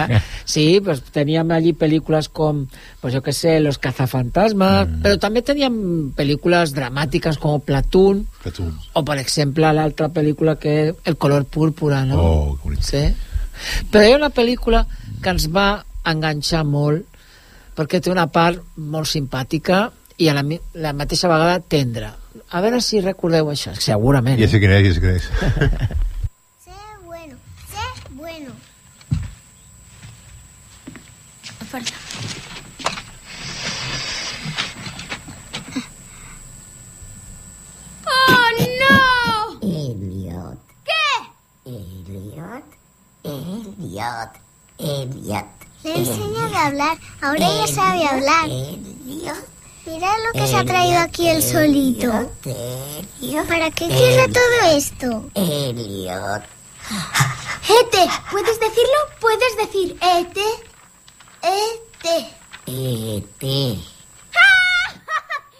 [0.44, 2.66] sí, pues teníem allí pel·lícules com,
[3.00, 5.02] pues jo que sé, Los cazafantasmas, mm.
[5.06, 8.74] però també teníem pel·lícules dramàtiques com Platoon, Platoon.
[8.94, 12.18] o per exemple l'altra pel·lícula que és El color púrpura, no?
[12.18, 12.72] Oh.
[12.80, 13.06] Sí.
[13.90, 14.84] Però hi ha una pel·lícula
[15.22, 17.06] que ens va enganxar molt
[17.76, 19.86] perquè té una part molt simpàtica
[20.18, 20.42] i a la,
[20.80, 22.14] la mateixa vegada tendra.
[22.50, 24.38] A veure si recordeu això, segurament.
[24.40, 25.28] Ja sé quin és, ja sé quin és.
[27.04, 27.36] bueno,
[27.72, 27.84] sé
[28.16, 28.56] bueno.
[31.66, 31.94] Fuerza.
[38.06, 38.50] ¡Oh,
[38.80, 39.60] no!
[39.62, 41.70] Elliot, ¿Qué?
[41.70, 42.64] Elliot,
[43.24, 44.30] Elliot,
[44.78, 45.65] Elliot.
[45.86, 48.48] Le he enseñado a hablar, ahora ya sabe hablar.
[48.48, 52.10] Mira lo que se ha traído aquí el solito.
[53.48, 55.30] ¿Para qué querrá todo esto?
[55.36, 56.42] Elliot.
[57.68, 58.98] Ete, ¿puedes decirlo?
[59.20, 60.40] ¿Puedes decir Ete?
[61.42, 62.08] E-T.
[62.66, 63.46] E.T.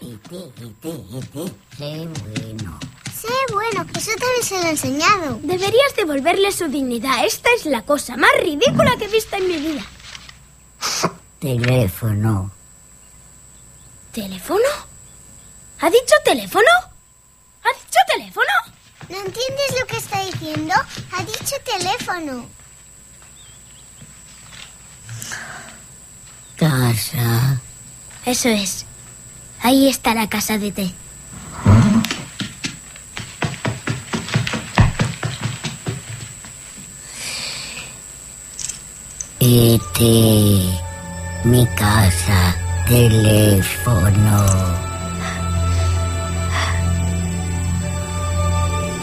[0.01, 1.53] E.T., E.T., E.T.
[1.77, 2.79] Sé bueno.
[3.15, 5.39] Sé bueno, eso también se lo he enseñado.
[5.41, 7.25] Deberías devolverle su dignidad.
[7.25, 9.85] Esta es la cosa más ridícula que he visto en mi vida.
[11.39, 12.51] Teléfono.
[14.11, 14.69] ¿Teléfono?
[15.79, 16.71] ¿Ha dicho teléfono?
[17.63, 18.53] ¿Ha dicho teléfono?
[19.09, 20.73] ¿No entiendes lo que está diciendo?
[21.11, 22.45] Ha dicho teléfono.
[26.57, 27.61] Casa.
[28.25, 28.85] Eso es.
[29.61, 30.93] Ahí está la casa de té.
[39.59, 39.99] E.T.
[41.43, 42.55] Mi casa.
[42.87, 44.45] Teléfono.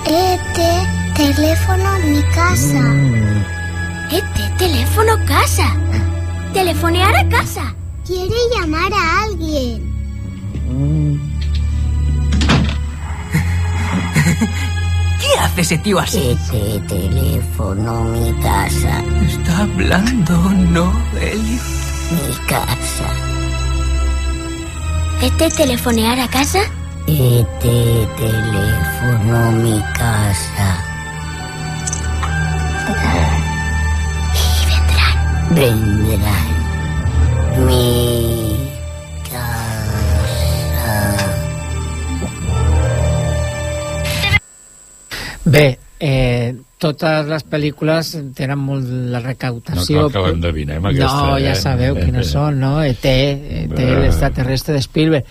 [0.06, 0.58] E-T,
[1.16, 2.82] teléfono, mi casa.
[4.12, 5.66] Este teléfono casa.
[6.52, 7.74] Telefonear a casa.
[8.06, 9.83] Quiere llamar a alguien.
[15.34, 16.18] ¿Qué hace ese tío así?
[16.18, 16.80] E.T.
[16.86, 18.04] Teléfono.
[18.04, 19.02] Mi casa.
[19.26, 20.36] Está hablando,
[20.70, 21.58] ¿no, Eli?
[22.10, 23.08] Mi casa.
[25.20, 26.60] ¿Este telefonear a casa?
[27.08, 28.08] E.T.
[28.16, 29.52] Teléfono.
[29.52, 30.68] Mi casa.
[34.40, 35.16] Y vendrán.
[35.56, 36.46] Vendrán.
[37.66, 38.03] Mi
[46.00, 50.02] eh, totes les pel·lícules tenen molt la recaudació.
[50.02, 51.56] No cal que l'endevinem, aquesta, No, ja eh?
[51.56, 52.82] sabeu Eh, quines són, no?
[52.82, 54.00] ET, ET, Eh.
[54.02, 55.24] l'extraterrestre de Spielberg.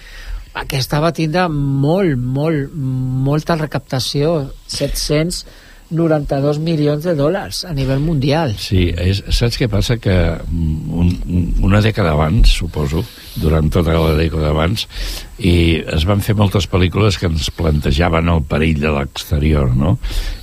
[0.56, 8.54] Aquesta va tindre molt, molt, molta recaptació, 792 milions de dòlars a nivell mundial.
[8.58, 9.98] Sí, és, saps què passa?
[9.98, 13.04] Que mm, un- una dècada abans, suposo,
[13.36, 14.88] durant tota la dècada abans,
[15.42, 19.96] i es van fer moltes pel·lícules que ens plantejaven el perill de l'exterior, no?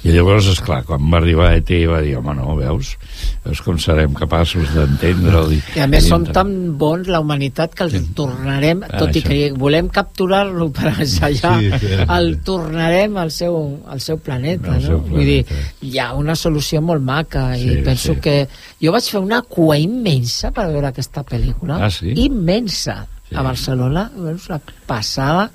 [0.02, 2.96] I llavors, és clar, quan va arribar ET va dir, home, no, veus?
[3.44, 5.52] Veus com serem capaços d'entendre'l?
[5.54, 9.14] I, I a més i som tan bons la humanitat que el tornarem, Ah, tot
[9.14, 9.28] i això.
[9.28, 11.92] que volem capturar-lo per assajar, Sí, sí.
[12.08, 14.86] el tornarem al seu, al seu planeta, Al no?
[14.88, 15.72] seu Vull dir, planeta.
[15.86, 18.20] hi ha una solució molt maca i Sí, penso sí.
[18.20, 18.36] que...
[18.82, 21.78] Jo vaig fer una cua immensa per veure aquesta pel·lícula.
[21.84, 22.12] Ah, sí?
[22.16, 23.06] Immensa.
[23.34, 25.50] A Barcelona, és una passada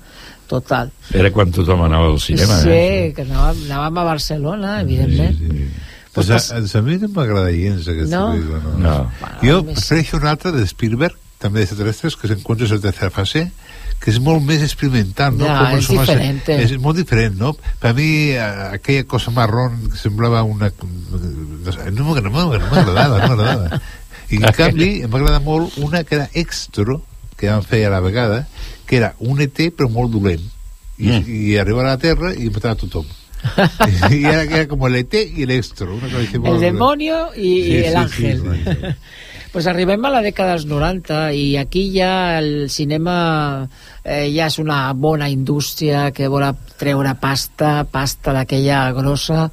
[0.48, 0.92] total.
[1.12, 3.12] Era quan tothom anava al cinema, sí, eh?
[3.16, 5.36] que anàvem, anàvem a Barcelona, evidentment.
[6.16, 8.28] Pues a, a mi no m'agrada gens aquesta No?
[8.32, 8.60] pel·lícula.
[8.64, 8.78] No.
[8.80, 9.32] no.
[9.42, 13.42] Jo prefereixo una altra de Spielberg, també d'extraterrestres, que s'encontra en la tercera fase,
[14.00, 15.44] que és molt més experimental, no?
[15.44, 16.56] Ja, Com és diferente.
[16.62, 17.52] És molt diferent, no?
[17.80, 18.40] Per a mi, eh,
[18.78, 20.70] aquella cosa marrón que semblava una...
[20.70, 23.80] No, sé, no m'agrada- no m'agradava, no m'agradava.
[24.30, 26.96] I en canvi, em va agradar molt una que era extra,
[27.36, 28.46] que van fer a la vegada,
[28.86, 30.42] que era un ET però molt dolent.
[30.96, 31.24] I, mm.
[31.28, 33.06] i arribava a la Terra i matava a tothom.
[34.16, 38.40] I era, era com l'ET i així El demonio i, Sí, i sí, el ángel.
[38.40, 38.94] sí, sí,
[39.56, 43.14] pues arribem a la dècada dels 90 i aquí ja el cinema
[44.04, 46.44] eh, ja és una bona indústria que vol
[46.76, 49.46] treure pasta, pasta d'aquella grossa.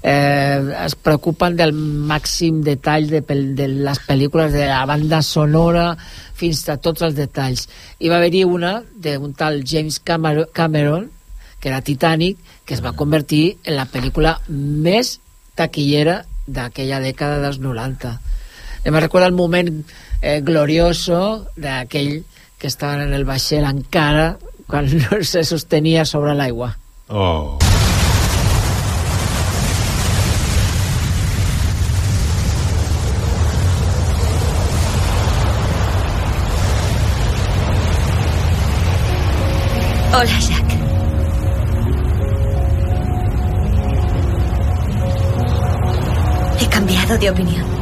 [0.00, 5.92] Eh, es preocupen del màxim detall de, de les pel·lícules, de la banda sonora,
[6.40, 7.68] fins a tots els detalls.
[8.00, 11.10] I va haver-hi una d'un tal James Cameron, Cameron
[11.60, 15.18] que era Titanic, que es va convertir en la pel·lícula més
[15.52, 18.39] taquillera d'aquella dècada dels 90.
[18.84, 19.68] Em recorda el moment
[20.22, 22.22] eh, glorioso d'aquell
[22.60, 24.36] que estaven en el vaixell encara
[24.70, 26.76] quan no se sostenia sobre l'aigua.
[27.08, 27.58] Oh.
[40.12, 40.66] Hola, Jack.
[46.60, 47.79] He cambiado de opinión.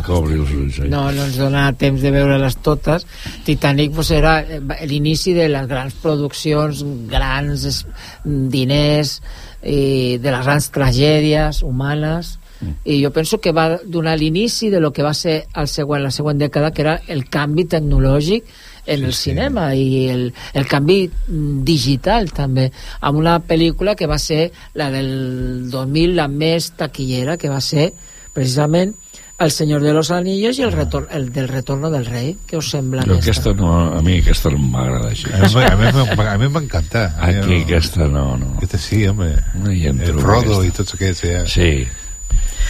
[0.00, 0.80] Cal, que obri els ulls.
[0.80, 0.88] Eh?
[0.92, 3.06] no, no ens dona temps de veure-les totes
[3.46, 7.84] Titanic pues, era eh, l'inici de les grans produccions grans
[8.24, 9.18] diners
[9.62, 12.36] i de les grans tragèdies humanes
[12.84, 16.10] i jo penso que va donar l'inici de lo que va ser el següent, la
[16.10, 18.48] següent dècada que era el canvi tecnològic
[18.88, 20.24] en el cinema i el,
[20.54, 22.70] el canvi mm, digital també
[23.00, 27.92] amb una pel·lícula que va ser la del 2000 la més taquillera que va ser
[28.34, 28.96] precisament
[29.38, 32.72] El Senyor de los Anillos i el, retor el del Retorno del Rei què us
[32.74, 33.52] sembla Però aquesta?
[33.52, 35.28] aquesta no, a mi aquesta no m'agrada així.
[35.30, 37.04] A mi, a mi, a mi em va encantar.
[37.22, 38.48] Aquí aquesta no, no.
[38.56, 39.28] Aquesta sí, home.
[39.62, 40.66] No hi entro, el Frodo aquesta.
[40.66, 41.44] i tots aquests, ja.
[41.46, 41.70] Sí.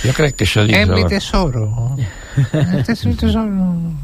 [0.04, 1.96] Jo crec que això dins En mi tesoro.
[2.78, 3.94] Este es mi tesoro.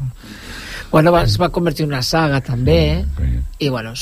[0.91, 3.05] Bueno, va, es va convertir en una saga també eh?
[3.59, 3.93] i bueno,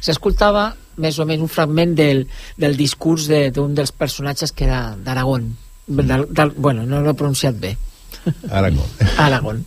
[0.00, 0.68] s'escoltava
[1.02, 4.94] més o menys un fragment del, del discurs de- d'un de, dels personatges que era
[4.96, 5.56] d'Aragón
[5.86, 7.74] del, del, bueno, no l'he pronunciat bé
[8.50, 8.86] Aragón.
[9.18, 9.66] Aragón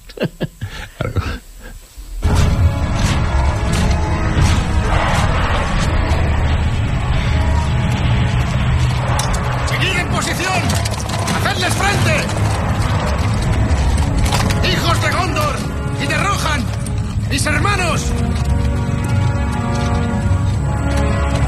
[9.70, 10.62] ¡Seguid en posición!
[11.36, 12.16] ¡Hacedles frente!
[14.72, 15.56] ¡Hijos de Gondor
[16.04, 16.66] y de Rohan!
[17.30, 18.06] ¡Mis hermanos!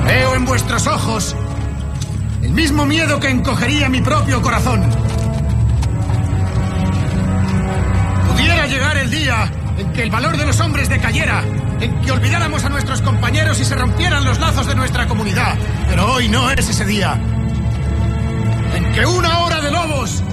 [0.06, 1.36] Veo en vuestros ojos
[2.42, 5.09] el mismo miedo que encogería mi propio corazón.
[8.50, 11.44] Pudiera llegar el día en que el valor de los hombres decayera,
[11.80, 15.56] en que olvidáramos a nuestros compañeros y se rompieran los lazos de nuestra comunidad.
[15.88, 17.14] Pero hoy no es ese día.
[18.74, 20.24] En que una hora de lobos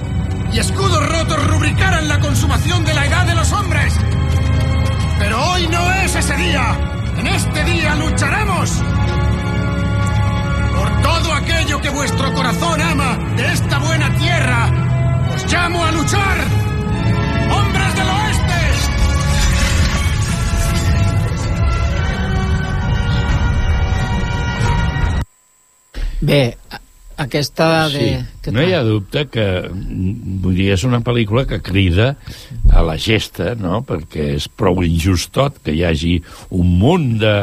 [0.51, 3.93] y escudos rotos rubricaran la consumación de la edad de los hombres.
[5.19, 6.75] Pero hoy no es ese día.
[7.19, 8.71] En este día lucharemos
[10.75, 14.71] por todo aquello que vuestro corazón ama de esta buena tierra.
[15.35, 16.66] Os llamo a luchar.
[26.21, 26.41] Bé,
[27.17, 28.23] aquesta de...
[28.45, 28.51] Sí.
[28.53, 32.11] No hi ha dubte que mm, vull dir, és una pel·lícula que crida
[32.71, 33.81] a la gesta, no?
[33.87, 36.13] perquè és prou injust tot que hi hagi
[36.55, 37.35] un munt de,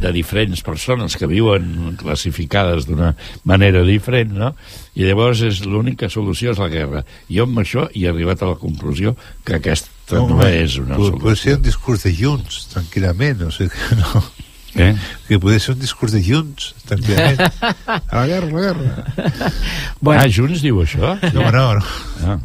[0.00, 3.12] de diferents persones que viuen classificades d'una
[3.50, 4.52] manera diferent, no?
[4.94, 7.02] i llavors és l'única solució és la guerra.
[7.28, 11.24] Jo amb això he arribat a la conclusió que aquesta no, no és una solució.
[11.26, 14.22] pot ser un discurs de Junts, tranquil·lament, o sigui que no...
[14.78, 14.94] Eh?
[15.26, 17.40] Que pot ser un discurs de Junts, tranquil·lament.
[18.10, 19.52] A la guerra, a la guerra.
[20.00, 20.20] Bueno.
[20.22, 21.16] Ah, Junts diu això?
[21.34, 21.86] No, no, no.
[22.26, 22.38] Ah.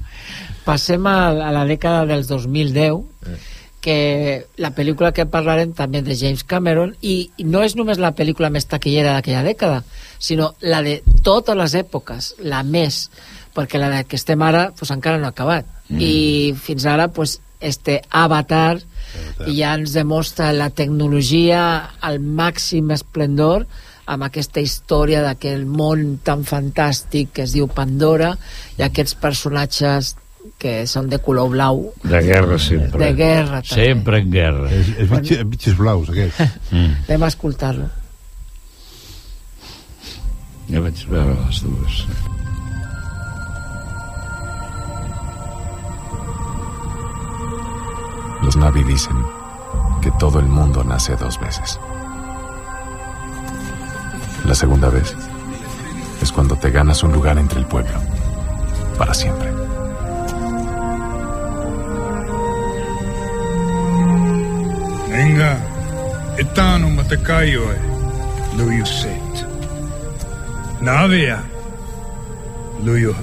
[0.66, 3.04] Passem a, a la dècada dels 2010
[3.86, 8.50] que la pel·lícula que parlarem també de James Cameron i no és només la pel·lícula
[8.50, 9.84] més taquillera d'aquella dècada
[10.18, 13.12] sinó la de totes les èpoques la més,
[13.54, 16.00] perquè la que estem ara pues, encara no ha acabat Mm.
[16.02, 17.36] i fins ara pues,
[17.66, 18.80] este Avatar
[19.46, 21.62] ja ens demostra la tecnologia
[22.02, 23.66] al màxim esplendor
[24.06, 28.36] amb aquesta història d'aquell món tan fantàstic que es diu Pandora
[28.78, 30.14] i aquests personatges
[30.62, 33.02] que són de color blau De guerra sempre.
[33.02, 33.82] De guerra, també.
[33.82, 34.70] Sempre en guerra.
[34.70, 36.58] És, és bitxes, bitxes blaus, aquests.
[36.70, 36.98] Mm.
[37.08, 37.90] anem a escoltar-lo
[40.70, 42.00] Ja vaig veure les dues.
[48.42, 49.16] Los Navi dicen
[50.02, 51.80] que todo el mundo nace dos veces.
[54.46, 55.16] La segunda vez
[56.22, 58.00] es cuando te ganas un lugar entre el pueblo,
[58.98, 59.50] para siempre.
[65.12, 65.58] Enga,
[66.38, 67.80] etano matakayo e
[68.58, 69.48] luyu set.
[70.82, 71.42] Navia,
[72.84, 73.16] luyu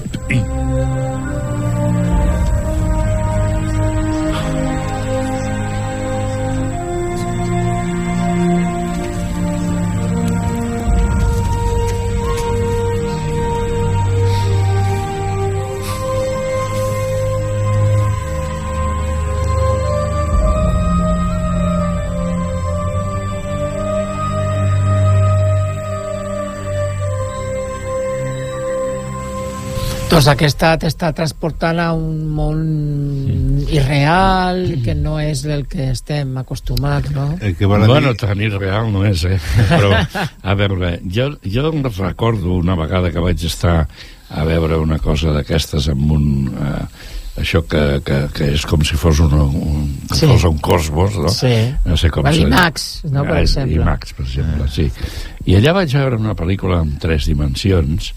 [30.13, 32.61] doncs aquesta t'està transportant a un món
[33.73, 37.31] irreal que no és el que estem acostumats no?
[37.41, 38.17] El que Bueno, dir...
[38.21, 39.39] tan irreal no és, eh?
[39.71, 43.87] Però, a veure, jo, jo em recordo una vegada que vaig estar
[44.33, 46.29] a veure una cosa d'aquestes amb un...
[46.53, 46.85] Eh,
[47.41, 50.27] això que, que, que és com si fos un, un, Sí.
[50.29, 51.31] fos un cosmos, no?
[51.33, 51.49] Sí.
[51.85, 52.27] No sé com.
[52.29, 53.73] IMAX, no, per Ah, exemple.
[53.79, 54.85] IMAX, per exemple, sí.
[55.49, 58.11] I allà vaig veure una pel·lícula en tres dimensions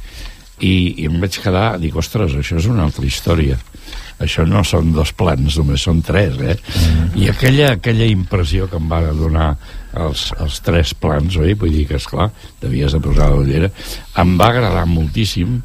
[0.60, 3.58] i, i em vaig quedar, dic, ostres, això és una altra història
[4.22, 6.56] això no són dos plans, només són tres, eh?
[6.56, 7.08] Mm.
[7.20, 9.50] I aquella, aquella impressió que em va donar
[10.06, 11.56] els, els tres plans, oi?
[11.58, 12.30] Vull dir que, esclar,
[12.62, 13.70] devies de posar la ullera.
[14.22, 15.58] Em va agradar moltíssim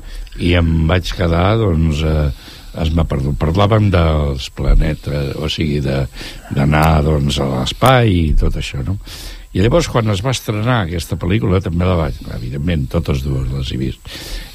[0.43, 2.27] i em vaig quedar, doncs, eh,
[2.83, 3.39] es m'ha perdut.
[3.39, 8.99] Parlàvem dels planetes, o sigui, d'anar, doncs, a l'espai i tot això, no?
[9.51, 12.19] I llavors, quan es va estrenar aquesta pel·lícula, també la vaig...
[12.37, 14.11] Evidentment, totes dues les he vist.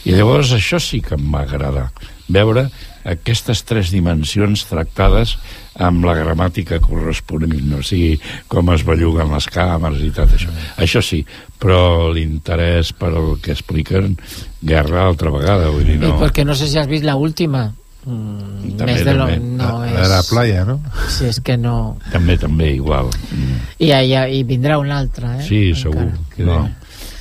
[0.09, 1.91] I llavors això sí que em va agradar.
[2.33, 2.67] Veure
[3.07, 5.37] aquestes tres dimensions tractades
[5.79, 8.17] amb la gramàtica corresponent, o sigui,
[8.51, 10.51] com es belluguen les càmeres i tot això.
[10.83, 11.21] Això sí,
[11.61, 14.17] però l'interès per el que expliquen,
[14.65, 16.17] guerra altra vegada, vull dir, no...
[16.17, 17.69] I perquè no sé si has vist la última.
[18.07, 19.27] Mm, També, més de lo,
[19.59, 19.97] no A- és...
[19.99, 20.79] a la playa, no?
[21.11, 21.97] Sí, és que no...
[22.13, 23.11] També, també, igual.
[23.35, 23.57] Mm.
[23.83, 25.47] I, i, i vindrà una altra, eh?
[25.47, 26.13] Sí, segur.
[26.37, 26.63] Que No.
[26.65, 26.75] bé.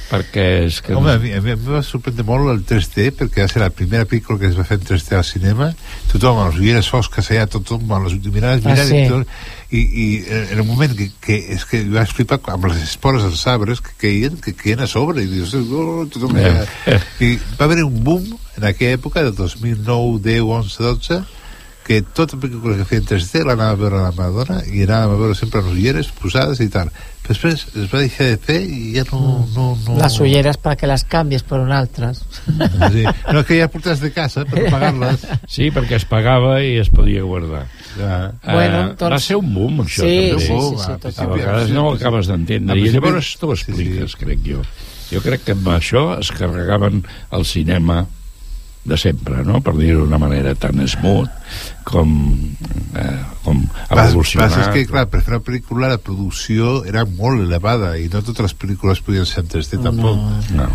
[0.06, 0.94] Perquè és que...
[0.94, 3.72] Home, a mi, a mi em va sorprendre molt el 3D perquè va ser la
[3.74, 5.72] primera pel·lícula que es va fer en 3D al cinema
[6.12, 9.00] tothom amb les ulleres fosques allà tothom amb les mirades Ah, mirant sí.
[9.02, 9.34] i, tot,
[9.76, 10.08] i, i
[10.54, 13.96] en el moment que, que és que vas flipar amb les espores dels arbres que
[14.02, 16.46] caien, que caien a sobre i dius, oh, tothom Eh.
[16.50, 17.00] allà.
[17.20, 21.24] i va haver un boom en aquella època de 2009, 10, 11, 12
[21.86, 25.20] que tota pel·lícula que feien 3D l'anava a veure a la Madonna i anàvem a
[25.20, 26.90] veure sempre les ulleres posades i tal
[27.28, 29.98] després es va deixar de fer i ja no, no, no...
[29.98, 32.24] Las ulleras para que las cambies por un altres.
[32.94, 33.04] Sí.
[33.34, 35.24] No, que ja portes de casa per pagar-les.
[35.50, 37.64] Sí, perquè es pagava i es podia guardar.
[37.98, 38.32] Ja.
[38.44, 40.42] Bueno, Eh, doncs- Va ser un boom, això, Sí, també.
[40.46, 42.78] sí, sí, sí, a tot A vegades no ho acabes d'entendre.
[42.78, 44.62] I llavors tu ho expliques, crec jo.
[45.10, 48.04] Jo crec que amb això es carregaven el cinema
[48.86, 49.62] de sempre, no?
[49.66, 51.30] per dir-ho d'una manera tan smooth
[51.84, 52.12] com,
[52.96, 54.50] eh, com Pas, evolucionat.
[54.52, 58.22] passa és que, clar, per fer una pel·lícula la producció era molt elevada i no
[58.22, 60.22] totes les pel·lícules podien ser en 3D tampoc.
[60.54, 60.70] No.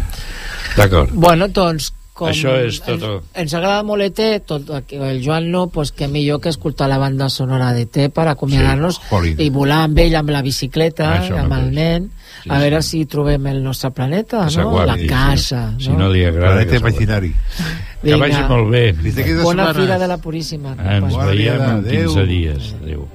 [0.76, 1.10] D'acord.
[1.14, 5.50] Bueno, doncs, com Això és tot el- ens, ens agrada molt ET, tot, el Joan
[5.50, 9.40] no, pues que millor que escoltar la banda sonora d'ET per acomiadar-nos Sí, jolín.
[9.40, 11.72] i volar amb ell amb la bicicleta, Això amb el mateix.
[11.74, 12.10] nen,
[12.42, 12.60] Sí, a sí.
[12.62, 14.84] veure si trobem el nostre planeta, no?
[14.86, 15.74] la casa.
[15.78, 16.56] Si no li agrada...
[16.56, 17.32] Planeta imaginari.
[18.02, 18.84] Que vagi molt bé.
[19.42, 19.76] Bona setmanes.
[19.76, 20.76] fira de la Puríssima.
[20.80, 22.26] Ens Bona veiem en 15 adéu.
[22.26, 22.74] dies.
[22.82, 23.08] Adéu.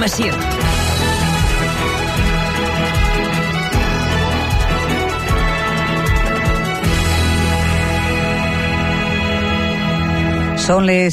[0.00, 0.32] Informació.
[10.64, 11.08] Són les